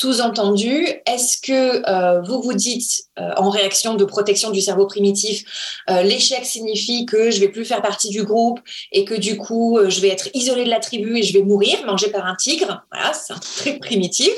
Sous-entendu, 0.01 0.87
est-ce 1.05 1.37
que 1.39 1.87
euh, 1.87 2.21
vous 2.21 2.41
vous 2.41 2.55
dites, 2.55 3.03
euh, 3.19 3.29
en 3.37 3.51
réaction 3.51 3.93
de 3.93 4.03
protection 4.03 4.49
du 4.49 4.59
cerveau 4.59 4.87
primitif, 4.87 5.43
euh, 5.91 6.01
l'échec 6.01 6.43
signifie 6.43 7.05
que 7.05 7.29
je 7.29 7.39
vais 7.39 7.49
plus 7.49 7.65
faire 7.65 7.83
partie 7.83 8.09
du 8.09 8.23
groupe 8.23 8.59
et 8.91 9.05
que 9.05 9.13
du 9.13 9.37
coup, 9.37 9.77
je 9.87 10.01
vais 10.01 10.07
être 10.07 10.29
isolé 10.33 10.63
de 10.65 10.71
la 10.71 10.79
tribu 10.79 11.19
et 11.19 11.21
je 11.21 11.33
vais 11.33 11.43
mourir, 11.43 11.85
mangé 11.85 12.09
par 12.09 12.25
un 12.25 12.35
tigre? 12.35 12.83
Voilà, 12.91 13.13
c'est 13.13 13.33
un 13.33 13.39
truc 13.39 13.79
primitif. 13.79 14.33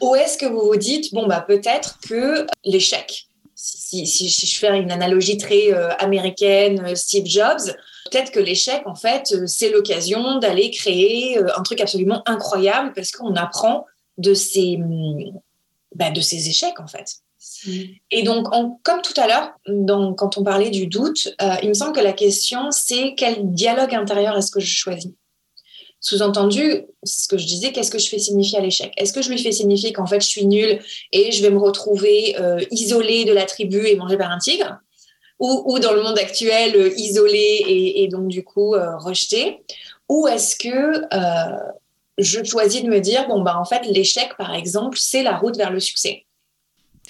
Ou 0.00 0.16
est-ce 0.16 0.36
que 0.36 0.46
vous 0.46 0.66
vous 0.66 0.76
dites, 0.76 1.14
bon, 1.14 1.28
bah, 1.28 1.44
peut-être 1.46 2.00
que 2.08 2.44
l'échec, 2.64 3.28
si, 3.54 4.04
si, 4.04 4.28
je 4.28 4.58
fais 4.58 4.76
une 4.76 4.90
analogie 4.90 5.36
très 5.36 5.70
américaine, 6.00 6.96
Steve 6.96 7.26
Jobs, 7.26 7.72
peut-être 8.10 8.32
que 8.32 8.40
l'échec, 8.40 8.82
en 8.86 8.96
fait, 8.96 9.32
c'est 9.46 9.70
l'occasion 9.70 10.40
d'aller 10.40 10.72
créer 10.72 11.38
un 11.38 11.62
truc 11.62 11.80
absolument 11.80 12.22
incroyable 12.26 12.92
parce 12.96 13.12
qu'on 13.12 13.36
apprend 13.36 13.86
de 14.18 14.34
ces, 14.34 14.78
bah, 15.94 16.10
de 16.10 16.20
ces 16.20 16.48
échecs, 16.48 16.80
en 16.80 16.86
fait. 16.86 17.22
Mm. 17.66 17.70
Et 18.10 18.22
donc, 18.22 18.48
comme 18.82 19.02
tout 19.02 19.18
à 19.20 19.26
l'heure, 19.26 19.52
quand 20.16 20.38
on 20.38 20.44
parlait 20.44 20.70
du 20.70 20.86
doute, 20.86 21.34
euh, 21.40 21.54
il 21.62 21.68
me 21.68 21.74
semble 21.74 21.92
que 21.92 22.00
la 22.00 22.12
question, 22.12 22.70
c'est 22.70 23.14
quel 23.16 23.52
dialogue 23.52 23.94
intérieur 23.94 24.36
est-ce 24.36 24.50
que 24.50 24.60
je 24.60 24.72
choisis? 24.72 25.12
Sous-entendu, 26.00 26.82
ce 27.04 27.28
que 27.28 27.38
je 27.38 27.46
disais, 27.46 27.70
qu'est-ce 27.70 27.90
que 27.90 27.98
je 27.98 28.08
fais 28.08 28.18
signifier 28.18 28.58
à 28.58 28.60
l'échec? 28.60 28.92
Est-ce 28.96 29.12
que 29.12 29.22
je 29.22 29.30
lui 29.30 29.38
fais 29.38 29.52
signifier 29.52 29.92
qu'en 29.92 30.06
fait, 30.06 30.20
je 30.20 30.26
suis 30.26 30.46
nulle 30.46 30.80
et 31.12 31.30
je 31.30 31.42
vais 31.42 31.50
me 31.50 31.60
retrouver 31.60 32.36
euh, 32.40 32.60
isolée 32.72 33.24
de 33.24 33.32
la 33.32 33.44
tribu 33.44 33.86
et 33.86 33.94
mangée 33.94 34.16
par 34.16 34.30
un 34.30 34.38
tigre? 34.38 34.78
Ou, 35.38 35.80
dans 35.80 35.92
le 35.92 36.04
monde 36.04 36.18
actuel, 36.18 36.76
euh, 36.76 36.92
isolée 36.96 37.64
et, 37.96 38.06
donc 38.06 38.28
du 38.28 38.44
coup 38.44 38.74
rejetée? 38.98 39.64
Ou 40.08 40.28
est-ce 40.28 40.54
que 40.54 41.02
je 42.18 42.42
choisis 42.44 42.82
de 42.82 42.88
me 42.88 43.00
dire, 43.00 43.26
bon, 43.28 43.42
bah, 43.42 43.56
en 43.58 43.64
fait, 43.64 43.86
l'échec, 43.86 44.36
par 44.36 44.54
exemple, 44.54 44.98
c'est 45.00 45.22
la 45.22 45.36
route 45.36 45.56
vers 45.56 45.70
le 45.70 45.80
succès. 45.80 46.26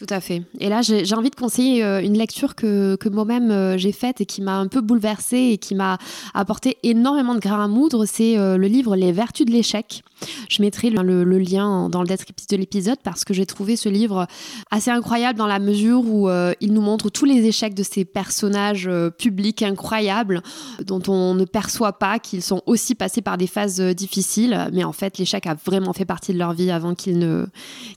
Tout 0.03 0.13
à 0.13 0.21
fait. 0.21 0.43
Et 0.59 0.69
là, 0.69 0.83
j'ai 0.83 1.15
envie 1.15 1.31
de 1.31 1.37
conseiller 1.37 1.85
euh, 1.85 2.03
une 2.03 2.19
lecture 2.19 2.57
que, 2.57 2.97
que 2.97 3.09
moi-même 3.09 3.53
euh, 3.53 3.79
j'ai 3.79 3.93
faite 3.93 4.21
et 4.21 4.27
qui 4.27 4.43
m'a 4.43 4.57
un 4.57 4.67
peu 4.67 4.81
bouleversée 4.81 5.51
et 5.53 5.59
qui 5.59 5.77
m'a 5.77 5.97
apporté 6.35 6.77
énormément 6.83 7.37
de 7.37 7.39
grains 7.39 7.63
à 7.63 7.69
moudre. 7.69 8.05
C'est 8.05 8.37
euh, 8.37 8.57
le 8.57 8.67
livre 8.67 8.97
Les 8.97 9.13
Vertus 9.13 9.47
de 9.47 9.53
l'échec. 9.53 10.03
Je 10.49 10.61
mettrai 10.61 10.91
le, 10.91 11.23
lien 11.39 11.89
dans 11.89 12.01
le 12.01 12.09
descriptif 12.09 12.49
de 12.49 12.57
l'épisode 12.57 12.99
parce 13.05 13.25
que 13.25 13.33
j'ai 13.33 13.47
trouvé 13.47 13.77
ce 13.77 13.89
livre 13.89 14.27
assez 14.73 14.91
incroyable 14.91 15.39
dans 15.39 15.47
la 15.47 15.61
mesure 15.61 16.01
où 16.05 16.29
il 16.61 16.73
nous 16.73 16.81
montre 16.81 17.11
tous 17.11 17.25
les 17.25 17.45
échecs 17.47 17.75
de 17.75 17.83
ces 17.83 18.05
personnages 18.05 18.89
publics 19.19 19.63
incroyables 19.63 20.43
dont 20.85 21.03
on 21.09 21.35
ne 21.35 21.45
perçoit 21.45 21.95
pas 21.95 22.21
qu'ils 22.21 22.43
sont 22.43 22.63
aussi 22.67 22.95
passés 22.95 23.21
par 23.21 23.37
des 23.37 23.49
phases 23.49 23.81
difficiles. 23.81 24.69
Mais 24.73 24.85
en 24.85 24.93
fait, 24.93 25.19
l'échec 25.19 25.45
a 25.49 25.55
vraiment 25.55 25.93
fait 25.93 26.05
partie 26.05 26.33
de 26.33 26.39
leur 26.39 26.53
vie 26.53 26.71
avant 26.71 26.95
qu'ils 26.95 27.19
ne, 27.19 27.47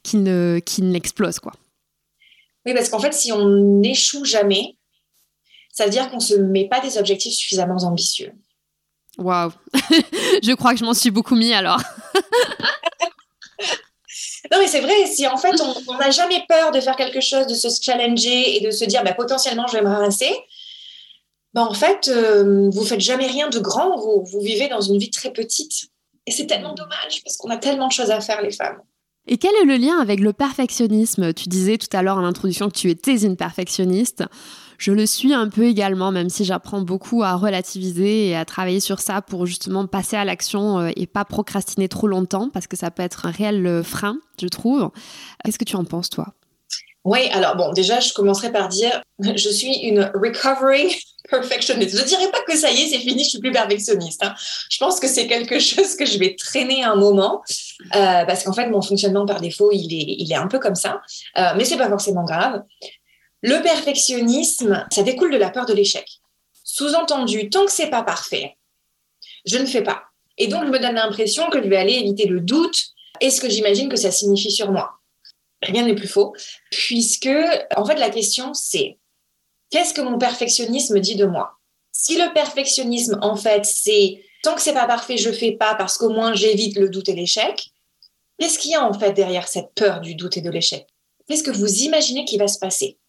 qu'ils 0.02 0.24
ne, 0.24 0.60
qu'ils 0.66 0.90
n'explosent, 0.90 1.40
quoi. 1.40 1.54
Oui, 2.66 2.74
parce 2.74 2.90
qu'en 2.90 3.00
fait, 3.00 3.14
si 3.14 3.32
on 3.32 3.46
n'échoue 3.80 4.26
jamais, 4.26 4.78
ça 5.72 5.86
veut 5.86 5.92
dire 5.92 6.10
qu'on 6.10 6.18
ne 6.18 6.22
se 6.22 6.36
met 6.36 6.68
pas 6.68 6.80
des 6.80 6.98
objectifs 6.98 7.34
suffisamment 7.34 7.78
ambitieux. 7.78 8.32
Waouh 9.18 9.52
Je 10.44 10.54
crois 10.56 10.74
que 10.74 10.80
je 10.80 10.86
m'en 10.86 10.94
suis 10.94 11.12
beaucoup 11.12 11.36
mis 11.36 11.54
alors. 11.54 11.82
non, 14.52 14.60
mais 14.60 14.68
c'est 14.68 14.82
vrai, 14.82 15.06
si 15.06 15.28
en 15.28 15.38
fait 15.38 15.56
on 15.88 15.98
n'a 15.98 16.12
jamais 16.12 16.44
peur 16.48 16.72
de 16.72 16.80
faire 16.80 16.96
quelque 16.96 17.22
chose, 17.22 17.48
de 17.48 17.56
se 17.56 17.68
challenger 17.82 18.58
et 18.58 18.62
de 18.62 18.72
se 18.72 18.86
dire 18.86 19.04
bah, 19.04 19.14
potentiellement 19.14 19.68
je 19.68 19.74
vais 19.74 19.82
me 19.84 19.90
ramasser, 19.90 20.34
bah, 21.56 21.64
en 21.64 21.74
fait, 21.74 22.10
euh, 22.10 22.70
vous 22.70 22.84
faites 22.84 23.00
jamais 23.00 23.28
rien 23.28 23.48
de 23.48 23.60
grand, 23.60 23.96
vous, 23.98 24.26
vous 24.26 24.42
vivez 24.42 24.68
dans 24.68 24.82
une 24.82 24.98
vie 24.98 25.10
très 25.10 25.32
petite. 25.32 25.86
Et 26.26 26.32
c'est 26.32 26.48
tellement 26.48 26.74
dommage 26.74 27.24
parce 27.24 27.38
qu'on 27.38 27.50
a 27.50 27.56
tellement 27.56 27.88
de 27.88 27.94
choses 27.94 28.12
à 28.12 28.20
faire, 28.20 28.42
les 28.42 28.52
femmes. 28.52 28.82
Et 29.28 29.38
quel 29.38 29.52
est 29.56 29.66
le 29.66 29.78
lien 29.78 30.00
avec 30.00 30.20
le 30.20 30.34
perfectionnisme? 30.34 31.34
Tu 31.34 31.50
disais 31.50 31.78
tout 31.78 31.88
à 31.94 32.04
l'heure 32.04 32.20
à 32.20 32.22
l'introduction 32.22 32.70
que 32.70 32.78
tu 32.78 32.90
étais 32.92 33.24
une 33.24 33.36
perfectionniste. 33.36 34.24
Je 34.78 34.92
le 34.92 35.06
suis 35.06 35.34
un 35.34 35.50
peu 35.50 35.64
également, 35.64 36.12
même 36.12 36.30
si 36.30 36.46
j'apprends 36.46 36.82
beaucoup 36.82 37.24
à 37.24 37.36
relativiser 37.36 38.28
et 38.28 38.36
à 38.36 38.46
travailler 38.46 38.80
sur 38.80 39.00
ça 39.00 39.22
pour 39.22 39.46
justement 39.46 39.88
passer 39.88 40.16
à 40.16 40.26
l'action 40.26 40.80
euh, 40.80 40.92
et 40.96 41.08
pas 41.08 41.26
procrastiner 41.26 41.88
trop 41.88 42.08
longtemps, 42.08 42.50
parce 42.50 42.68
que 42.68 42.76
ça 42.76 42.92
peut 42.92 43.02
être 43.02 43.26
un 43.26 43.32
réel 43.32 43.66
euh, 43.66 43.84
frein, 43.84 44.20
je 44.40 44.48
trouve. 44.48 44.92
Qu'est-ce 45.44 45.58
que 45.58 45.64
tu 45.64 45.78
en 45.78 45.86
penses, 45.86 46.10
toi? 46.10 46.34
Oui, 47.06 47.30
alors 47.32 47.56
bon, 47.56 47.72
déjà, 47.72 48.00
je 48.00 48.14
commencerai 48.14 48.52
par 48.52 48.68
dire, 48.68 49.00
je 49.20 49.50
suis 49.50 49.76
une 49.84 50.12
recovering 50.16 50.92
perfectionniste. 51.30 51.96
Je 51.96 52.02
ne 52.02 52.08
dirais 52.08 52.32
pas 52.32 52.42
que 52.42 52.58
ça 52.58 52.72
y 52.72 52.82
est, 52.82 52.88
c'est 52.88 53.00
fini, 53.00 53.24
je 53.24 53.30
suis 53.30 53.40
plus 53.40 53.52
perfectionniste. 53.52 54.24
Hein. 54.24 54.34
Je 54.72 54.78
pense 54.80 55.00
que 55.00 55.08
c'est 55.08 55.28
quelque 55.28 55.60
chose 55.60 55.96
que 55.96 56.06
je 56.06 56.18
vais 56.18 56.36
traîner 56.36 56.84
un 56.84 56.96
moment 56.96 57.44
euh, 57.96 58.26
parce 58.26 58.44
qu'en 58.44 58.54
fait, 58.54 58.68
mon 58.70 58.82
fonctionnement 58.82 59.26
par 59.28 59.40
défaut, 59.40 59.72
il 59.72 59.94
est, 59.94 60.16
il 60.18 60.32
est 60.32 60.36
un 60.36 60.48
peu 60.48 60.58
comme 60.58 60.76
ça. 60.76 61.02
Euh, 61.38 61.54
mais 61.56 61.64
c'est 61.64 61.78
pas 61.78 61.90
forcément 61.90 62.24
grave. 62.24 62.64
Le 63.44 63.62
perfectionnisme, 63.62 64.88
ça 64.90 65.04
découle 65.04 65.32
de 65.32 65.38
la 65.38 65.52
peur 65.52 65.68
de 65.68 65.74
l'échec. 65.74 66.10
Sous-entendu, 66.64 67.52
tant 67.52 67.66
que 67.66 67.72
c'est 67.72 67.92
pas 67.92 68.02
parfait, 68.02 68.58
je 69.46 69.60
ne 69.60 69.68
fais 69.68 69.84
pas. 69.84 70.06
Et 70.40 70.48
donc, 70.48 70.66
je 70.66 70.72
me 70.72 70.80
donne 70.80 70.96
l'impression 70.96 71.50
que 71.52 71.62
je 71.62 71.70
vais 71.70 71.78
aller 71.78 71.94
éviter 71.94 72.26
le 72.26 72.42
doute 72.42 72.84
et 73.22 73.30
ce 73.30 73.40
que 73.40 73.50
j'imagine 73.50 73.90
que 73.90 73.96
ça 73.96 74.10
signifie 74.10 74.52
sur 74.52 74.72
moi. 74.72 75.00
Rien 75.66 75.86
n'est 75.86 75.96
plus 75.96 76.08
faux, 76.08 76.34
puisque 76.72 77.30
en 77.76 77.86
fait, 77.86 77.96
la 77.96 78.10
question 78.10 78.54
c'est 78.54 79.00
qu'est-ce 79.70 79.94
que 79.94 80.02
mon 80.02 80.18
perfectionnisme 80.18 81.00
dit 81.00 81.16
de 81.16 81.26
moi? 81.26 81.60
Si 81.92 82.18
le 82.18 82.34
perfectionnisme, 82.34 83.18
en 83.22 83.36
fait, 83.36 83.66
c'est 83.66 84.22
tant 84.44 84.54
que 84.56 84.62
c'est 84.62 84.74
pas 84.74 84.86
parfait, 84.86 85.18
je 85.18 85.32
fais 85.32 85.54
pas 85.54 85.76
parce 85.76 85.98
qu'au 85.98 86.10
moins 86.10 86.34
j'évite 86.34 86.78
le 86.78 86.90
doute 86.90 87.10
et 87.10 87.16
l'échec, 87.16 87.70
qu'est-ce 88.40 88.60
qu'il 88.60 88.72
y 88.72 88.76
a 88.76 88.86
en 88.86 88.94
fait 88.94 89.14
derrière 89.14 89.48
cette 89.48 89.74
peur 89.76 90.02
du 90.02 90.16
doute 90.16 90.38
et 90.38 90.42
de 90.42 90.50
l'échec? 90.50 90.86
Qu'est-ce 91.28 91.44
que 91.44 91.52
vous 91.52 91.84
imaginez 91.84 92.26
qui 92.26 92.38
va 92.38 92.48
se 92.48 92.60
passer? 92.60 93.00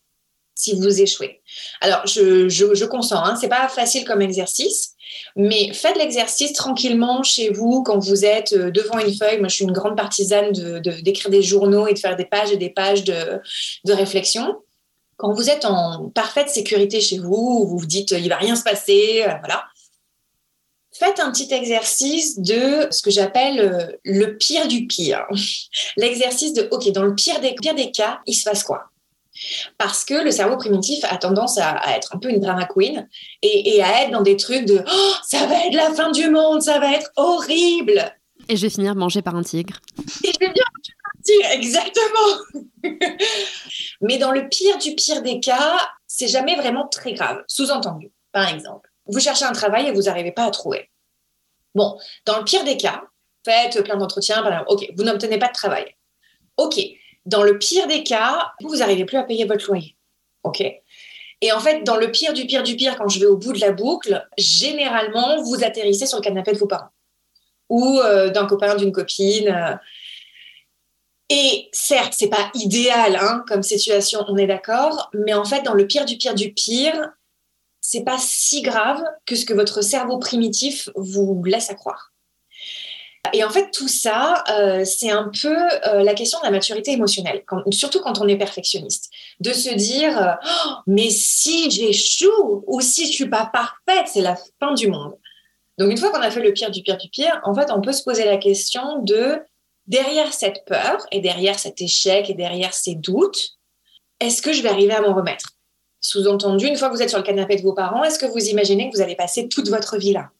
Si 0.56 0.75
vous 0.75 1.00
échouez. 1.00 1.42
Alors, 1.80 2.04
je, 2.06 2.48
je, 2.48 2.84
consens, 2.84 3.22
hein, 3.22 3.36
c'est 3.38 3.48
pas 3.48 3.68
facile 3.68 4.04
comme 4.04 4.22
exercice, 4.22 4.94
mais 5.36 5.72
faites 5.75 5.96
l'exercice 5.96 6.54
tranquillement 6.54 7.22
chez 7.22 7.50
vous 7.50 7.82
quand 7.82 7.98
vous 7.98 8.25
êtes 8.25 8.54
euh, 8.54 8.70
devant 8.70 8.98
une 8.98 9.14
feuille. 9.14 9.38
Moi, 9.38 9.48
je 9.48 9.56
suis 9.56 9.64
une 9.64 9.72
grande 9.72 9.96
partisane 9.96 10.50
d'écrire 10.80 11.30
de, 11.30 11.36
des 11.36 11.42
journaux 11.42 11.86
et 11.86 11.94
de 11.94 11.98
faire 11.98 12.16
des 12.16 12.25
pages 12.25 12.50
et 12.50 12.56
des 12.56 12.70
pages 12.70 13.04
de, 13.04 13.40
de 13.84 13.92
réflexion. 13.92 14.56
Quand 15.18 15.32
vous 15.32 15.48
êtes 15.48 15.66
en 15.66 16.10
parfaite 16.10 16.48
sécurité 16.48 17.00
chez 17.00 17.18
vous, 17.18 17.66
vous 17.68 17.78
vous 17.78 17.86
dites 17.86 18.10
il 18.12 18.28
va 18.28 18.36
rien 18.36 18.56
se 18.56 18.64
passer, 18.64 19.25
euh, 19.25 19.34
voilà. 19.40 19.64
Faites 20.98 21.20
un 21.20 21.30
petit 21.30 21.52
exercice 21.52 22.38
de 22.38 22.88
ce 22.90 23.02
que 23.02 23.10
j'appelle 23.10 23.60
euh, 23.60 23.96
le 24.04 24.38
pire 24.38 24.66
du 24.66 24.86
pire. 24.86 25.26
L'exercice 25.98 26.54
de 26.54 26.66
OK, 26.70 26.90
dans 26.92 27.02
le 27.02 27.14
pire 27.14 27.40
des, 27.40 27.54
pire 27.54 27.75
des 27.75 27.90
cas, 27.90 28.20
il 28.25 28.34
se 28.34 28.44
passe 28.44 28.62
quoi? 28.62 28.90
Parce 29.78 30.05
que 30.05 30.14
le 30.14 30.31
cerveau 30.31 30.57
primitif 30.57 31.05
a 31.05 31.16
tendance 31.16 31.59
à, 31.59 31.97
être 31.97 32.14
un 32.14 32.19
peu 32.19 32.31
une 32.31 32.40
drama 32.40 32.66
queen 32.66 33.09
et, 33.43 33.83
à 33.83 34.02
être 34.02 34.11
dans 34.11 34.23
des 34.23 34.37
trucs 34.37 34.64
de 34.64 34.83
oh, 34.87 35.12
ça 35.25 35.47
va 35.47 35.66
être 35.66 35.75
la 35.75 35.93
fin 35.93 36.11
du 36.11 36.28
monde, 36.31 36.62
ça 36.62 36.78
va 36.78 36.93
être 36.93 37.11
horrible. 37.16 38.14
Et 38.49 38.57
je 38.57 38.62
vais 38.62 38.71
finir 38.71 38.95
mangé 38.95 39.23
par 39.23 39.35
un 39.35 39.43
tigre. 39.43 39.81
Et 40.25 40.33
je 40.33 40.38
vais 40.38 40.52
bien 40.52 40.64
manger 40.76 40.93
par 41.02 41.12
un 41.14 41.23
tigre, 41.23 41.49
exactement. 41.52 42.78
Mais 44.00 44.19
dans 44.19 44.33
le 44.33 44.49
pire 44.49 44.78
du 44.78 44.95
pire 44.95 45.23
des 45.23 45.40
cas, 45.40 45.78
c'est 46.07 46.28
jamais 46.28 46.57
vraiment 46.57 46.87
très 46.88 47.12
grave. 47.12 47.43
Sous-entendu, 47.49 48.12
par 48.33 48.49
exemple, 48.49 48.90
vous 49.07 49.21
cherchez 49.21 49.45
un 49.45 49.52
travail 49.52 49.87
et 49.87 49.93
vous 49.93 50.02
n'arrivez 50.02 50.33
pas 50.33 50.45
à 50.45 50.50
trouver. 50.50 50.90
Bon, 51.75 51.99
dans 52.25 52.38
le 52.38 52.45
pire 52.45 52.64
des 52.64 52.76
cas, 52.76 53.02
faites 53.45 53.83
plein 53.83 53.97
d'entretiens, 53.97 54.64
ok, 54.69 54.90
vous 54.97 55.05
n'obtenez 55.05 55.38
pas 55.38 55.49
de 55.49 55.52
travail. 55.52 55.95
Ok, 56.57 56.81
dans 57.26 57.42
le 57.42 57.59
pire 57.59 57.87
des 57.87 58.02
cas, 58.02 58.52
vous 58.62 58.76
n'arrivez 58.76 59.04
plus 59.04 59.18
à 59.18 59.25
payer 59.25 59.45
votre 59.45 59.66
loyer. 59.66 59.97
OK 60.45 60.61
Et 60.61 61.52
en 61.52 61.61
fait, 61.61 61.83
dans 61.83 61.97
le 61.97 62.11
pire 62.11 62.33
du 62.33 62.47
pire 62.47 62.62
du 62.62 62.76
pire, 62.76 62.97
quand 62.97 63.09
je 63.09 63.21
vais 63.21 63.26
au 63.26 63.37
bout 63.37 63.52
de 63.52 63.61
la 63.61 63.73
boucle, 63.73 64.26
généralement, 64.38 65.42
vous 65.42 65.62
atterrissez 65.64 66.06
sur 66.06 66.18
le 66.18 66.23
canapé 66.23 66.52
de 66.52 66.59
vos 66.59 66.66
parents 66.66 66.90
ou 67.68 67.99
euh, 67.99 68.30
d'un 68.30 68.47
copain, 68.47 68.76
d'une 68.76 68.92
copine. 68.92 69.49
Euh. 69.49 69.75
Et 71.28 71.68
certes, 71.73 72.14
c'est 72.16 72.28
pas 72.28 72.50
idéal 72.54 73.16
hein, 73.16 73.45
comme 73.49 73.64
situation, 73.64 74.25
on 74.28 74.37
est 74.37 74.47
d'accord, 74.47 75.11
mais 75.12 75.35
en 75.35 75.45
fait, 75.45 75.62
dans 75.62 75.75
le 75.75 75.87
pire 75.87 76.04
du 76.04 76.16
pire 76.16 76.35
du 76.35 76.52
pire, 76.52 77.11
c'est 77.80 78.04
pas 78.04 78.18
si 78.18 78.62
grave 78.62 79.02
que 79.26 79.35
ce 79.35 79.45
que 79.45 79.54
votre 79.54 79.83
cerveau 79.83 80.18
primitif 80.18 80.88
vous 80.95 81.42
laisse 81.45 81.71
à 81.71 81.75
croire. 81.75 82.12
Et 83.33 83.45
en 83.45 83.50
fait, 83.50 83.71
tout 83.71 83.88
ça, 83.88 84.45
euh, 84.50 84.85
c'est 84.85 85.11
un 85.11 85.30
peu 85.42 85.56
euh, 85.87 86.02
la 86.02 86.14
question 86.14 86.38
de 86.40 86.45
la 86.45 86.50
maturité 86.50 86.92
émotionnelle, 86.92 87.45
surtout 87.71 88.00
quand 88.00 88.21
on 88.21 88.28
est 88.28 88.37
perfectionniste. 88.37 89.11
De 89.40 89.52
se 89.52 89.75
dire, 89.75 90.21
euh, 90.21 90.33
oh, 90.45 90.71
mais 90.87 91.11
si 91.11 91.71
j'échoue 91.71 92.64
ou 92.66 92.80
si 92.80 93.06
je 93.06 93.12
suis 93.12 93.28
pas 93.28 93.50
parfaite, 93.52 94.06
c'est 94.06 94.21
la 94.21 94.37
fin 94.61 94.75
du 94.75 94.88
monde. 94.88 95.14
Donc, 95.78 95.90
une 95.90 95.99
fois 95.99 96.11
qu'on 96.11 96.21
a 96.21 96.30
fait 96.30 96.42
le 96.42 96.52
pire 96.52 96.71
du 96.71 96.83
pire 96.83 96.97
du 96.97 97.09
pire, 97.09 97.40
en 97.45 97.54
fait, 97.54 97.71
on 97.71 97.80
peut 97.80 97.92
se 97.92 98.02
poser 98.02 98.25
la 98.25 98.38
question 98.38 99.02
de, 99.02 99.40
derrière 99.87 100.33
cette 100.33 100.64
peur 100.66 101.06
et 101.12 101.21
derrière 101.21 101.59
cet 101.59 101.80
échec 101.80 102.30
et 102.30 102.35
derrière 102.35 102.75
ces 102.75 102.95
doutes, 102.95 103.56
est-ce 104.21 104.42
que 104.42 104.52
je 104.52 104.62
vais 104.62 104.71
arriver 104.71 104.95
à 104.95 105.02
m'en 105.02 105.14
remettre? 105.14 105.50
Sous-entendu, 106.00 106.66
une 106.66 106.76
fois 106.76 106.88
que 106.88 106.95
vous 106.95 107.02
êtes 107.02 107.11
sur 107.11 107.18
le 107.18 107.25
canapé 107.25 107.56
de 107.56 107.62
vos 107.62 107.75
parents, 107.75 108.04
est-ce 108.04 108.18
que 108.18 108.26
vous 108.26 108.49
imaginez 108.49 108.90
que 108.90 108.97
vous 108.97 109.02
allez 109.02 109.16
passer 109.16 109.49
toute 109.49 109.68
votre 109.68 109.97
vie 109.99 110.12
là? 110.12 110.30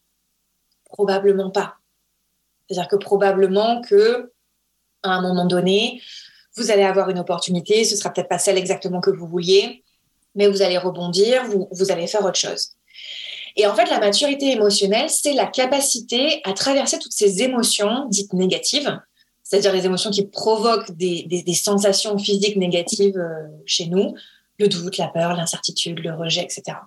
Probablement 0.85 1.51
pas. 1.51 1.77
C'est-à-dire 2.69 2.89
que 2.89 2.97
probablement 2.97 3.81
que 3.81 4.33
à 5.03 5.11
un 5.11 5.23
moment 5.23 5.47
donné, 5.47 6.01
vous 6.57 6.71
allez 6.71 6.83
avoir 6.83 7.11
une 7.11 7.19
opportunité, 7.19 7.85
ce 7.85 7.97
sera 7.97 8.11
peut-être 8.13 8.29
pas 8.29 8.39
celle 8.39 8.59
exactement 8.59 9.01
que 9.01 9.11
vous 9.11 9.27
vouliez, 9.27 9.85
mais 10.35 10.49
vous 10.49 10.63
allez 10.63 10.79
rebondir, 10.79 11.45
vous, 11.45 11.69
vous 11.71 11.93
allez 11.93 12.07
faire 12.07 12.25
autre 12.25 12.39
chose. 12.39 12.71
Et 13.57 13.67
en 13.67 13.75
fait, 13.75 13.89
la 13.89 13.99
maturité 13.99 14.53
émotionnelle, 14.53 15.09
c'est 15.09 15.33
la 15.33 15.47
capacité 15.47 16.41
à 16.45 16.53
traverser 16.53 16.99
toutes 16.99 17.13
ces 17.13 17.43
émotions 17.43 18.07
dites 18.09 18.33
négatives, 18.33 19.01
c'est-à-dire 19.43 19.73
les 19.73 19.87
émotions 19.87 20.11
qui 20.11 20.27
provoquent 20.27 20.91
des, 20.93 21.23
des, 21.23 21.55
sensations 21.55 22.19
physiques 22.19 22.57
négatives 22.57 23.17
euh, 23.17 23.47
chez 23.65 23.87
nous, 23.87 24.15
le 24.59 24.69
doute, 24.69 24.99
la 24.99 25.09
peur, 25.09 25.35
l'incertitude, 25.35 26.01
le 26.01 26.15
rejet, 26.15 26.43
etc. 26.43 26.79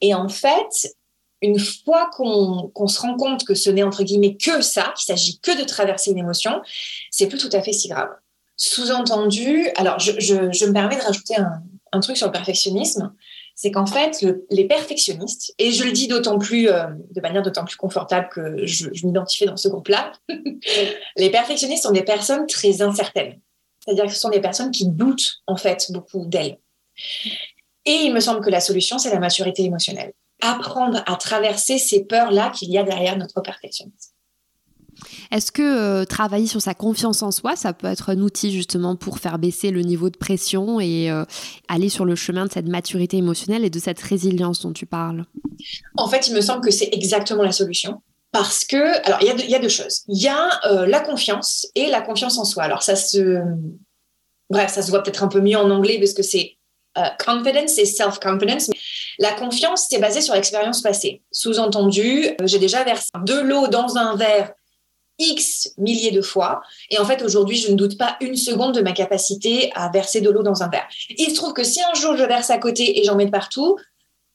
Et 0.00 0.14
en 0.14 0.28
fait, 0.28 0.96
une 1.42 1.58
fois 1.58 2.08
qu'on 2.12 2.86
se 2.86 3.00
rend 3.00 3.16
compte 3.16 3.44
que 3.44 3.54
ce 3.54 3.68
n'est 3.68 3.82
entre 3.82 4.04
guillemets 4.04 4.36
que 4.36 4.62
ça, 4.62 4.94
qu'il 4.96 5.04
s'agit 5.04 5.40
que 5.40 5.58
de 5.58 5.64
traverser 5.64 6.12
une 6.12 6.18
émotion, 6.18 6.62
c'est 7.10 7.26
plus 7.26 7.38
tout 7.38 7.50
à 7.52 7.60
fait 7.60 7.72
si 7.72 7.88
grave. 7.88 8.10
Sous-entendu, 8.56 9.68
alors 9.76 9.98
je, 9.98 10.34
me 10.34 10.72
permets 10.72 10.96
de 10.96 11.02
rajouter 11.02 11.34
un, 11.36 12.00
truc 12.00 12.16
sur 12.16 12.26
le 12.26 12.32
perfectionnisme, 12.32 13.12
c'est 13.54 13.70
qu'en 13.70 13.86
fait, 13.86 14.24
les 14.50 14.66
perfectionnistes, 14.66 15.52
et 15.58 15.72
je 15.72 15.84
le 15.84 15.92
dis 15.92 16.08
d'autant 16.08 16.38
plus, 16.38 16.68
euh, 16.68 16.84
de 17.10 17.20
manière 17.20 17.42
d'autant 17.42 17.64
plus 17.64 17.76
confortable 17.76 18.28
que 18.32 18.64
je, 18.64 18.88
je 18.92 19.06
m'identifie 19.06 19.44
dans 19.44 19.56
ce 19.56 19.68
groupe-là, 19.68 20.12
les 21.16 21.30
perfectionnistes 21.30 21.82
sont 21.82 21.92
des 21.92 22.04
personnes 22.04 22.46
très 22.46 22.80
incertaines. 22.80 23.40
C'est-à-dire 23.84 24.06
que 24.06 24.12
ce 24.12 24.20
sont 24.20 24.30
des 24.30 24.40
personnes 24.40 24.70
qui 24.70 24.86
doutent 24.86 25.42
en 25.46 25.56
fait 25.56 25.90
beaucoup 25.90 26.24
d'elles. 26.26 26.58
Et 27.84 28.04
il 28.04 28.14
me 28.14 28.20
semble 28.20 28.40
que 28.44 28.50
la 28.50 28.60
solution, 28.60 28.98
c'est 28.98 29.10
la 29.10 29.18
maturité 29.18 29.64
émotionnelle 29.64 30.12
apprendre 30.42 31.02
à 31.06 31.16
traverser 31.16 31.78
ces 31.78 32.04
peurs-là 32.04 32.50
qu'il 32.50 32.70
y 32.70 32.78
a 32.78 32.82
derrière 32.82 33.16
notre 33.16 33.40
perfectionnisme. 33.40 34.12
Est-ce 35.30 35.52
que 35.52 35.62
euh, 35.62 36.04
travailler 36.04 36.46
sur 36.46 36.60
sa 36.60 36.74
confiance 36.74 37.22
en 37.22 37.30
soi, 37.30 37.56
ça 37.56 37.72
peut 37.72 37.86
être 37.86 38.10
un 38.10 38.18
outil 38.18 38.52
justement 38.52 38.96
pour 38.96 39.18
faire 39.18 39.38
baisser 39.38 39.70
le 39.70 39.80
niveau 39.80 40.10
de 40.10 40.16
pression 40.16 40.80
et 40.80 41.10
euh, 41.10 41.24
aller 41.68 41.88
sur 41.88 42.04
le 42.04 42.14
chemin 42.14 42.46
de 42.46 42.52
cette 42.52 42.68
maturité 42.68 43.16
émotionnelle 43.16 43.64
et 43.64 43.70
de 43.70 43.78
cette 43.78 44.00
résilience 44.00 44.60
dont 44.60 44.72
tu 44.72 44.86
parles? 44.86 45.24
En 45.96 46.08
fait, 46.08 46.28
il 46.28 46.34
me 46.34 46.40
semble 46.40 46.62
que 46.62 46.70
c'est 46.70 46.90
exactement 46.92 47.42
la 47.42 47.52
solution. 47.52 48.02
Parce 48.30 48.64
que, 48.64 49.06
alors, 49.06 49.18
il 49.20 49.50
y, 49.50 49.54
a 49.54 49.58
deux 49.58 49.68
choses. 49.68 50.04
Il 50.08 50.22
y 50.22 50.28
a 50.28 50.48
euh, 50.66 50.86
la 50.86 51.00
confiance 51.00 51.66
et 51.74 51.88
la 51.88 52.00
confiance 52.00 52.38
en 52.38 52.44
soi. 52.46 52.62
Alors, 52.62 52.82
ça 52.82 52.96
se. 52.96 53.42
Bref, 54.48 54.72
ça 54.72 54.80
se 54.80 54.90
voit 54.90 55.02
peut-être 55.02 55.22
un 55.22 55.28
peu 55.28 55.42
mieux 55.42 55.58
en 55.58 55.70
anglais 55.70 55.98
parce 55.98 56.14
que 56.14 56.22
c'est 56.22 56.56
confidence 57.24 57.76
et 57.78 57.84
self-confidence. 57.84 58.70
La 59.18 59.32
confiance, 59.32 59.86
c'est 59.90 59.98
basé 59.98 60.20
sur 60.20 60.34
l'expérience 60.34 60.80
passée. 60.80 61.22
Sous-entendu, 61.30 62.26
euh, 62.26 62.46
j'ai 62.46 62.58
déjà 62.58 62.84
versé 62.84 63.10
de 63.24 63.34
l'eau 63.34 63.68
dans 63.68 63.96
un 63.96 64.16
verre 64.16 64.52
X 65.18 65.74
milliers 65.78 66.10
de 66.10 66.22
fois. 66.22 66.62
Et 66.90 66.98
en 66.98 67.04
fait, 67.04 67.22
aujourd'hui, 67.22 67.56
je 67.56 67.70
ne 67.70 67.76
doute 67.76 67.98
pas 67.98 68.16
une 68.20 68.36
seconde 68.36 68.74
de 68.74 68.80
ma 68.80 68.92
capacité 68.92 69.70
à 69.74 69.90
verser 69.90 70.20
de 70.20 70.30
l'eau 70.30 70.42
dans 70.42 70.62
un 70.62 70.68
verre. 70.68 70.88
Il 71.10 71.30
se 71.30 71.34
trouve 71.34 71.52
que 71.52 71.64
si 71.64 71.80
un 71.82 71.94
jour 71.94 72.16
je 72.16 72.24
verse 72.24 72.50
à 72.50 72.58
côté 72.58 73.00
et 73.00 73.04
j'en 73.04 73.16
mets 73.16 73.30
partout, 73.30 73.76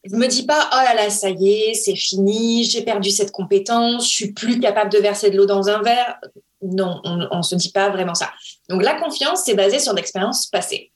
je 0.04 0.14
me 0.14 0.26
dis 0.26 0.46
pas, 0.46 0.70
oh 0.72 0.76
là 0.76 0.94
là, 0.94 1.10
ça 1.10 1.30
y 1.30 1.50
est, 1.50 1.74
c'est 1.74 1.96
fini, 1.96 2.64
j'ai 2.64 2.82
perdu 2.82 3.10
cette 3.10 3.32
compétence, 3.32 4.08
je 4.08 4.14
suis 4.14 4.32
plus 4.32 4.60
capable 4.60 4.90
de 4.90 4.98
verser 4.98 5.30
de 5.30 5.36
l'eau 5.36 5.46
dans 5.46 5.68
un 5.68 5.82
verre. 5.82 6.18
Non, 6.62 7.00
on 7.04 7.36
ne 7.36 7.42
se 7.42 7.54
dit 7.54 7.70
pas 7.70 7.90
vraiment 7.90 8.14
ça. 8.14 8.30
Donc 8.68 8.82
la 8.82 8.94
confiance, 8.94 9.42
c'est 9.44 9.54
basé 9.54 9.78
sur 9.78 9.92
l'expérience 9.92 10.46
passée. 10.46 10.92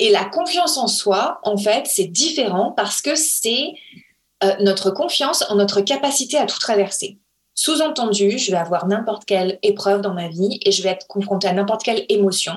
Et 0.00 0.10
la 0.10 0.24
confiance 0.24 0.78
en 0.78 0.88
soi, 0.88 1.40
en 1.44 1.58
fait, 1.58 1.86
c'est 1.86 2.06
différent 2.06 2.72
parce 2.72 3.02
que 3.02 3.14
c'est 3.14 3.74
euh, 4.42 4.54
notre 4.60 4.90
confiance 4.90 5.44
en 5.50 5.56
notre 5.56 5.82
capacité 5.82 6.38
à 6.38 6.46
tout 6.46 6.58
traverser. 6.58 7.18
Sous-entendu, 7.54 8.38
je 8.38 8.50
vais 8.50 8.56
avoir 8.56 8.86
n'importe 8.86 9.26
quelle 9.26 9.58
épreuve 9.62 10.00
dans 10.00 10.14
ma 10.14 10.28
vie 10.28 10.58
et 10.64 10.72
je 10.72 10.82
vais 10.82 10.88
être 10.88 11.06
confrontée 11.06 11.48
à 11.48 11.52
n'importe 11.52 11.82
quelle 11.82 12.06
émotion. 12.08 12.54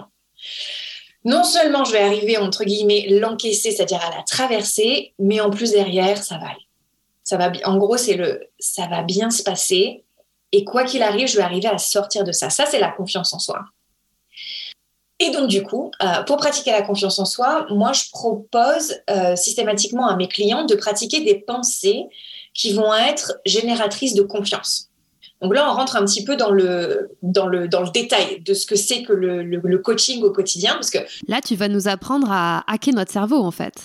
Non 1.25 1.43
seulement 1.43 1.83
je 1.83 1.91
vais 1.91 1.99
arriver, 1.99 2.37
entre 2.37 2.63
guillemets, 2.63 3.07
l'encaisser, 3.09 3.71
c'est-à-dire 3.71 4.05
à 4.05 4.15
la 4.15 4.23
traverser, 4.23 5.13
mais 5.19 5.41
en 5.41 5.49
plus 5.49 5.71
derrière, 5.71 6.23
ça 6.23 6.37
va 6.37 6.45
aller. 6.45 6.67
Ça 7.25 7.35
va, 7.35 7.51
en 7.65 7.77
gros, 7.77 7.97
c'est 7.97 8.15
le 8.15 8.49
ça 8.59 8.87
va 8.87 9.03
bien 9.03 9.29
se 9.29 9.43
passer. 9.43 10.05
Et 10.53 10.63
quoi 10.63 10.85
qu'il 10.85 11.03
arrive, 11.03 11.27
je 11.27 11.35
vais 11.35 11.43
arriver 11.43 11.67
à 11.67 11.77
sortir 11.77 12.23
de 12.23 12.31
ça. 12.31 12.49
Ça, 12.49 12.65
c'est 12.65 12.79
la 12.79 12.91
confiance 12.91 13.33
en 13.33 13.39
soi. 13.39 13.59
Et 15.23 15.31
donc, 15.31 15.47
du 15.47 15.63
coup, 15.63 15.89
euh, 16.01 16.21
pour 16.23 16.35
pratiquer 16.35 16.71
la 16.71 16.81
confiance 16.81 17.17
en 17.17 17.23
soi, 17.23 17.65
moi, 17.69 17.93
je 17.93 18.09
propose 18.11 18.95
euh, 19.09 19.37
systématiquement 19.37 20.05
à 20.05 20.17
mes 20.17 20.27
clients 20.27 20.65
de 20.65 20.75
pratiquer 20.75 21.21
des 21.21 21.35
pensées 21.35 22.07
qui 22.53 22.73
vont 22.73 22.93
être 22.93 23.39
génératrices 23.45 24.15
de 24.15 24.21
confiance. 24.21 24.89
Donc 25.41 25.55
là, 25.55 25.69
on 25.71 25.75
rentre 25.75 25.95
un 25.95 26.03
petit 26.03 26.25
peu 26.25 26.35
dans 26.35 26.51
le, 26.51 27.09
dans 27.21 27.47
le, 27.47 27.69
dans 27.69 27.81
le 27.81 27.89
détail 27.89 28.41
de 28.41 28.53
ce 28.53 28.65
que 28.65 28.75
c'est 28.75 29.03
que 29.03 29.13
le, 29.13 29.43
le, 29.43 29.77
coaching 29.77 30.21
au 30.23 30.31
quotidien. 30.31 30.73
Parce 30.73 30.89
que 30.89 30.99
là, 31.29 31.39
tu 31.39 31.55
vas 31.55 31.69
nous 31.69 31.87
apprendre 31.87 32.27
à 32.29 32.69
hacker 32.69 32.93
notre 32.93 33.11
cerveau, 33.11 33.37
en 33.37 33.51
fait. 33.51 33.75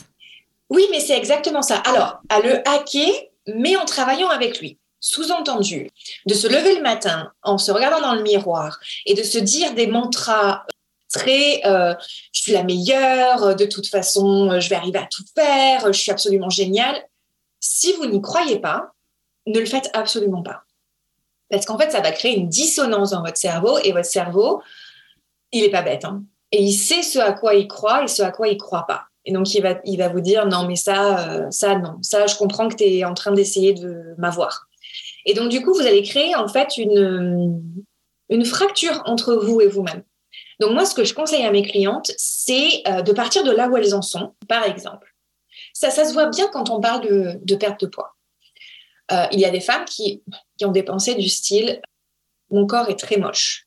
Oui, 0.70 0.86
mais 0.90 0.98
c'est 0.98 1.16
exactement 1.16 1.62
ça. 1.62 1.76
Alors, 1.76 2.20
à 2.30 2.40
le 2.40 2.68
hacker, 2.68 3.10
mais 3.46 3.76
en 3.76 3.84
travaillant 3.84 4.28
avec 4.28 4.60
lui. 4.60 4.78
Sous-entendu, 5.00 5.88
de 6.26 6.34
se 6.34 6.48
lever 6.48 6.74
le 6.74 6.82
matin 6.82 7.30
en 7.44 7.58
se 7.58 7.70
regardant 7.70 8.00
dans 8.00 8.14
le 8.14 8.22
miroir 8.22 8.80
et 9.06 9.14
de 9.14 9.22
se 9.22 9.38
dire 9.38 9.74
des 9.74 9.86
mantras 9.86 10.64
euh, 11.64 11.94
je 12.32 12.42
suis 12.42 12.52
la 12.52 12.64
meilleure, 12.64 13.56
de 13.56 13.64
toute 13.64 13.86
façon, 13.86 14.60
je 14.60 14.68
vais 14.68 14.76
arriver 14.76 14.98
à 14.98 15.08
tout 15.10 15.24
faire, 15.34 15.92
je 15.92 15.98
suis 15.98 16.10
absolument 16.10 16.50
géniale. 16.50 16.96
Si 17.60 17.92
vous 17.94 18.06
n'y 18.06 18.20
croyez 18.20 18.58
pas, 18.58 18.92
ne 19.46 19.58
le 19.58 19.66
faites 19.66 19.90
absolument 19.94 20.42
pas. 20.42 20.62
Parce 21.50 21.64
qu'en 21.64 21.78
fait, 21.78 21.90
ça 21.90 22.00
va 22.00 22.12
créer 22.12 22.36
une 22.36 22.48
dissonance 22.48 23.10
dans 23.10 23.22
votre 23.22 23.36
cerveau 23.36 23.78
et 23.78 23.92
votre 23.92 24.06
cerveau, 24.06 24.62
il 25.52 25.62
n'est 25.62 25.70
pas 25.70 25.82
bête. 25.82 26.04
Hein. 26.04 26.22
et 26.52 26.62
il 26.62 26.72
sait 26.72 27.02
ce 27.02 27.18
à 27.18 27.32
quoi 27.32 27.54
il 27.54 27.68
croit 27.68 28.04
et 28.04 28.08
ce 28.08 28.22
à 28.22 28.30
quoi 28.30 28.48
il 28.48 28.54
ne 28.54 28.60
croit 28.60 28.86
pas. 28.86 29.04
Et 29.24 29.32
donc, 29.32 29.52
il 29.54 29.62
va, 29.62 29.78
il 29.84 29.98
va 29.98 30.08
vous 30.08 30.20
dire 30.20 30.46
non, 30.46 30.66
mais 30.66 30.76
ça, 30.76 31.28
euh, 31.28 31.50
ça, 31.50 31.76
non. 31.76 31.98
Ça, 32.02 32.26
je 32.26 32.36
comprends 32.36 32.68
que 32.68 32.76
tu 32.76 32.84
es 32.84 33.04
en 33.04 33.14
train 33.14 33.32
d'essayer 33.32 33.74
de 33.74 34.14
m'avoir. 34.16 34.68
Et 35.26 35.34
donc, 35.34 35.50
du 35.50 35.62
coup, 35.62 35.74
vous 35.74 35.86
allez 35.86 36.02
créer 36.02 36.34
en 36.34 36.48
fait 36.48 36.78
une, 36.78 37.62
une 38.30 38.44
fracture 38.44 39.02
entre 39.04 39.34
vous 39.34 39.60
et 39.60 39.68
vous-même. 39.68 40.02
Donc, 40.60 40.72
moi, 40.72 40.84
ce 40.84 40.94
que 40.94 41.04
je 41.04 41.14
conseille 41.14 41.44
à 41.44 41.50
mes 41.50 41.62
clientes, 41.62 42.10
c'est 42.16 42.82
euh, 42.88 43.02
de 43.02 43.12
partir 43.12 43.44
de 43.44 43.50
là 43.50 43.68
où 43.68 43.76
elles 43.76 43.94
en 43.94 44.02
sont, 44.02 44.34
par 44.48 44.64
exemple. 44.64 45.14
Ça, 45.72 45.90
ça 45.90 46.04
se 46.04 46.12
voit 46.12 46.26
bien 46.26 46.48
quand 46.52 46.70
on 46.70 46.80
parle 46.80 47.06
de, 47.44 47.54
perte 47.54 47.80
de 47.80 47.86
poids. 47.86 48.16
Euh, 49.12 49.26
il 49.32 49.40
y 49.40 49.44
a 49.44 49.50
des 49.50 49.60
femmes 49.60 49.84
qui, 49.84 50.22
ont 50.62 50.72
des 50.72 50.82
pensées 50.82 51.14
du 51.14 51.28
style 51.28 51.80
mon 52.50 52.66
corps 52.66 52.88
est 52.88 52.98
très 52.98 53.18
moche. 53.18 53.66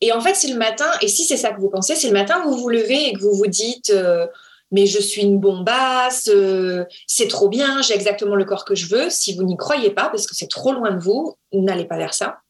Et 0.00 0.10
en 0.10 0.20
fait, 0.20 0.34
c'est 0.34 0.48
le 0.48 0.56
matin, 0.58 0.90
et 1.00 1.06
si 1.06 1.24
c'est 1.24 1.36
ça 1.36 1.52
que 1.52 1.60
vous 1.60 1.70
pensez, 1.70 1.94
c'est 1.94 2.08
le 2.08 2.12
matin 2.12 2.42
où 2.44 2.50
vous 2.50 2.56
vous 2.56 2.68
levez 2.68 3.06
et 3.06 3.12
que 3.12 3.20
vous 3.20 3.34
vous 3.34 3.46
dites 3.46 3.90
euh, 3.90 4.26
mais 4.72 4.86
je 4.86 5.00
suis 5.00 5.22
une 5.22 5.38
bombasse, 5.38 6.30
c'est 7.06 7.28
trop 7.28 7.48
bien, 7.48 7.82
j'ai 7.82 7.94
exactement 7.94 8.36
le 8.36 8.44
corps 8.44 8.64
que 8.64 8.74
je 8.74 8.86
veux. 8.86 9.10
Si 9.10 9.34
vous 9.36 9.42
n'y 9.42 9.56
croyez 9.56 9.90
pas, 9.90 10.08
parce 10.08 10.26
que 10.26 10.34
c'est 10.34 10.48
trop 10.48 10.72
loin 10.72 10.92
de 10.92 11.00
vous, 11.00 11.36
n'allez 11.52 11.86
pas 11.86 11.98
vers 11.98 12.14
ça. 12.14 12.40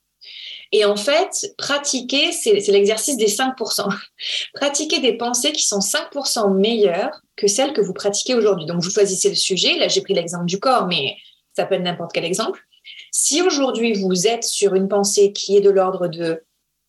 Et 0.72 0.84
en 0.84 0.96
fait, 0.96 1.52
pratiquer, 1.58 2.30
c'est 2.30 2.54
l'exercice 2.68 3.16
des 3.16 3.26
5%. 3.26 3.92
pratiquer 4.54 5.00
des 5.00 5.16
pensées 5.16 5.52
qui 5.52 5.64
sont 5.64 5.80
5% 5.80 6.54
meilleures 6.54 7.20
que 7.36 7.48
celles 7.48 7.72
que 7.72 7.80
vous 7.80 7.92
pratiquez 7.92 8.34
aujourd'hui. 8.34 8.66
Donc, 8.66 8.82
vous 8.82 8.90
choisissez 8.90 9.28
le 9.28 9.34
sujet. 9.34 9.78
Là, 9.78 9.88
j'ai 9.88 10.00
pris 10.00 10.14
l'exemple 10.14 10.46
du 10.46 10.60
corps, 10.60 10.86
mais 10.86 11.16
ça 11.56 11.66
peut 11.66 11.74
être 11.74 11.82
n'importe 11.82 12.12
quel 12.12 12.24
exemple. 12.24 12.60
Si 13.10 13.42
aujourd'hui, 13.42 13.94
vous 13.94 14.26
êtes 14.26 14.44
sur 14.44 14.74
une 14.74 14.88
pensée 14.88 15.32
qui 15.32 15.56
est 15.56 15.60
de 15.60 15.70
l'ordre 15.70 16.06
de 16.06 16.44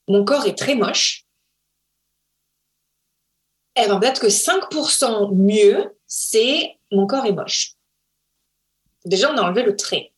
mon 0.07 0.25
corps 0.25 0.45
est 0.45 0.57
très 0.57 0.75
moche, 0.75 1.25
eh 3.75 3.85
bien, 3.85 3.99
peut-être 3.99 4.21
que 4.21 4.27
5% 4.27 5.33
mieux, 5.33 5.97
c'est 6.05 6.77
mon 6.91 7.07
corps 7.07 7.25
est 7.25 7.31
moche. 7.31 7.75
Déjà, 9.05 9.31
on 9.31 9.37
a 9.37 9.41
enlevé 9.41 9.63
le 9.63 9.75
trait. 9.75 10.11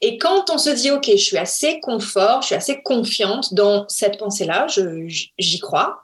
Et 0.00 0.16
quand 0.16 0.48
on 0.50 0.56
se 0.56 0.70
dit, 0.70 0.90
OK, 0.90 1.10
je 1.10 1.16
suis 1.16 1.36
assez 1.36 1.78
confort, 1.80 2.40
je 2.40 2.46
suis 2.46 2.54
assez 2.54 2.82
confiante 2.82 3.52
dans 3.52 3.86
cette 3.88 4.18
pensée-là, 4.18 4.66
j'y 4.68 5.58
crois, 5.60 6.02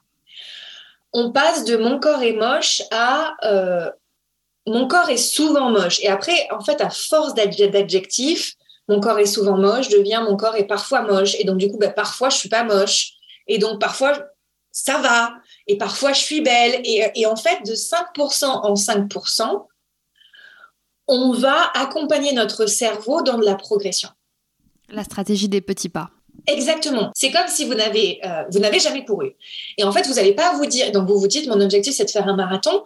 on 1.13 1.33
passe 1.33 1.65
de 1.65 1.77
mon 1.77 1.99
corps 1.99 2.23
est 2.23 2.35
moche 2.35 2.83
à 2.91 3.35
euh, 3.45 3.91
mon 4.67 4.87
corps 4.87 5.09
est 5.09 5.17
souvent 5.17 5.71
moche. 5.71 6.01
Et 6.01 6.09
après, 6.09 6.47
en 6.51 6.61
fait, 6.61 6.81
à 6.81 6.91
force 6.91 7.35
d'adjectifs, 7.35 8.55
mon 8.89 9.01
corps 9.01 9.19
est 9.19 9.27
souvent 9.27 9.57
moche, 9.57 9.89
devient 9.89 10.23
mon 10.29 10.37
corps 10.37 10.57
est 10.57 10.67
parfois 10.67 11.03
moche. 11.03 11.35
Et 11.39 11.45
donc, 11.45 11.57
du 11.57 11.71
coup, 11.71 11.79
ben, 11.79 11.93
parfois, 11.93 12.29
je 12.29 12.37
suis 12.37 12.49
pas 12.49 12.65
moche. 12.65 13.13
Et 13.47 13.59
donc, 13.59 13.81
parfois, 13.81 14.19
ça 14.71 14.99
va. 14.99 15.33
Et 15.67 15.79
parfois, 15.79 16.13
je 16.13 16.21
suis 16.21 16.43
belle. 16.43 16.81
Et, 16.85 17.07
et 17.15 17.27
en 17.27 17.37
fait, 17.37 17.65
de 17.67 17.75
5% 17.75 18.45
en 18.45 18.75
5%, 18.75 19.67
on 21.09 21.33
va 21.33 21.71
accompagner 21.75 22.33
notre 22.33 22.67
cerveau 22.67 23.23
dans 23.23 23.39
de 23.39 23.45
la 23.45 23.55
progression. 23.55 24.11
La 24.91 25.05
stratégie 25.05 25.49
des 25.49 25.61
petits 25.61 25.89
pas. 25.89 26.11
Exactement. 26.47 27.11
C'est 27.15 27.31
comme 27.31 27.49
si 27.49 27.65
vous 27.65 27.75
n'avez 27.75 28.21
euh, 28.25 28.45
vous 28.51 28.59
n'avez 28.59 28.79
jamais 28.79 29.05
couru. 29.05 29.35
Et 29.77 29.85
en 29.85 29.93
fait, 29.93 30.07
vous 30.07 30.15
n'allez 30.15 30.35
pas 30.35 30.55
vous 30.55 30.67
dire. 30.67 30.93
Donc 30.93 31.09
vous 31.09 31.19
vous 31.19 31.27
dites, 31.27 31.49
mon 31.49 31.61
objectif 31.61 31.95
c'est 31.95 32.05
de 32.05 32.11
faire 32.11 32.29
un 32.29 32.37
marathon. 32.37 32.85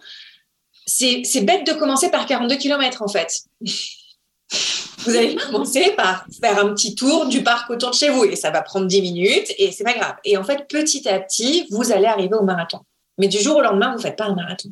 C'est 0.85 1.41
bête 1.41 1.65
de 1.65 1.73
commencer 1.73 2.09
par 2.09 2.25
42 2.25 2.55
km 2.57 3.03
en 3.03 3.07
fait. 3.07 3.43
vous 5.05 5.15
allez 5.15 5.35
commencer 5.35 5.91
par 5.95 6.25
faire 6.41 6.59
un 6.59 6.73
petit 6.73 6.95
tour 6.95 7.27
du 7.27 7.41
parc 7.41 7.69
autour 7.69 7.91
de 7.91 7.95
chez 7.95 8.09
vous 8.09 8.25
et 8.25 8.35
ça 8.35 8.51
va 8.51 8.61
prendre 8.61 8.87
10 8.87 9.01
minutes 9.01 9.53
et 9.57 9.71
c'est 9.71 9.83
pas 9.83 9.93
grave. 9.93 10.15
Et 10.25 10.35
en 10.37 10.43
fait, 10.43 10.67
petit 10.67 11.07
à 11.07 11.19
petit, 11.19 11.67
vous 11.71 11.91
allez 11.91 12.05
arriver 12.05 12.35
au 12.35 12.43
marathon. 12.43 12.79
Mais 13.17 13.27
du 13.27 13.39
jour 13.39 13.57
au 13.57 13.61
lendemain, 13.61 13.95
vous 13.95 14.01
faites 14.01 14.17
pas 14.17 14.25
un 14.25 14.35
marathon. 14.35 14.69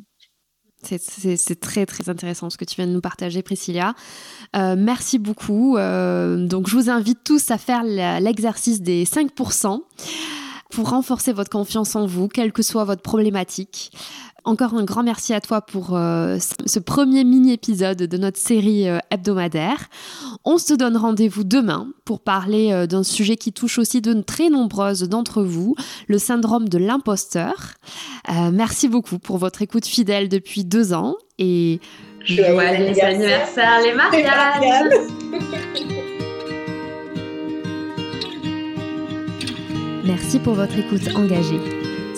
C'est 0.83 1.59
très 1.59 1.85
très 1.85 2.09
intéressant 2.09 2.49
ce 2.49 2.57
que 2.57 2.65
tu 2.65 2.75
viens 2.75 2.87
de 2.87 2.91
nous 2.91 3.01
partager, 3.01 3.41
Priscilla. 3.41 3.93
Euh, 4.55 4.75
merci 4.77 5.19
beaucoup. 5.19 5.77
Euh, 5.77 6.47
donc 6.47 6.67
je 6.67 6.75
vous 6.75 6.89
invite 6.89 7.19
tous 7.23 7.51
à 7.51 7.57
faire 7.57 7.83
l'exercice 7.83 8.81
des 8.81 9.05
5% 9.05 9.81
pour 10.71 10.89
renforcer 10.89 11.33
votre 11.33 11.49
confiance 11.49 11.95
en 11.95 12.05
vous, 12.05 12.27
quelle 12.27 12.51
que 12.51 12.63
soit 12.63 12.85
votre 12.85 13.01
problématique. 13.01 13.91
Encore 14.43 14.73
un 14.73 14.83
grand 14.83 15.03
merci 15.03 15.33
à 15.33 15.41
toi 15.41 15.61
pour 15.61 15.95
euh, 15.95 16.39
ce 16.65 16.79
premier 16.79 17.23
mini-épisode 17.23 17.99
de 17.99 18.17
notre 18.17 18.39
série 18.39 18.89
euh, 18.89 18.97
hebdomadaire. 19.11 19.87
On 20.45 20.57
se 20.57 20.73
donne 20.73 20.97
rendez-vous 20.97 21.43
demain 21.43 21.87
pour 22.05 22.21
parler 22.21 22.71
euh, 22.71 22.87
d'un 22.87 23.03
sujet 23.03 23.35
qui 23.35 23.53
touche 23.53 23.77
aussi 23.77 24.01
de 24.01 24.19
très 24.21 24.49
nombreuses 24.49 25.03
d'entre 25.03 25.43
vous, 25.43 25.75
le 26.07 26.17
syndrome 26.17 26.69
de 26.69 26.79
l'imposteur. 26.79 27.53
merci 28.51 28.87
beaucoup 28.87 29.19
pour 29.19 29.37
votre 29.37 29.61
écoute 29.61 29.85
fidèle 29.85 30.27
depuis 30.27 30.63
deux 30.63 30.93
ans 30.93 31.15
et 31.37 31.79
joyeux 32.25 32.59
anniversaire 32.59 33.79
les 33.83 33.93
mariages 33.93 34.91
Merci 40.03 40.39
pour 40.39 40.55
votre 40.55 40.77
écoute 40.77 41.15
engagée. 41.15 41.80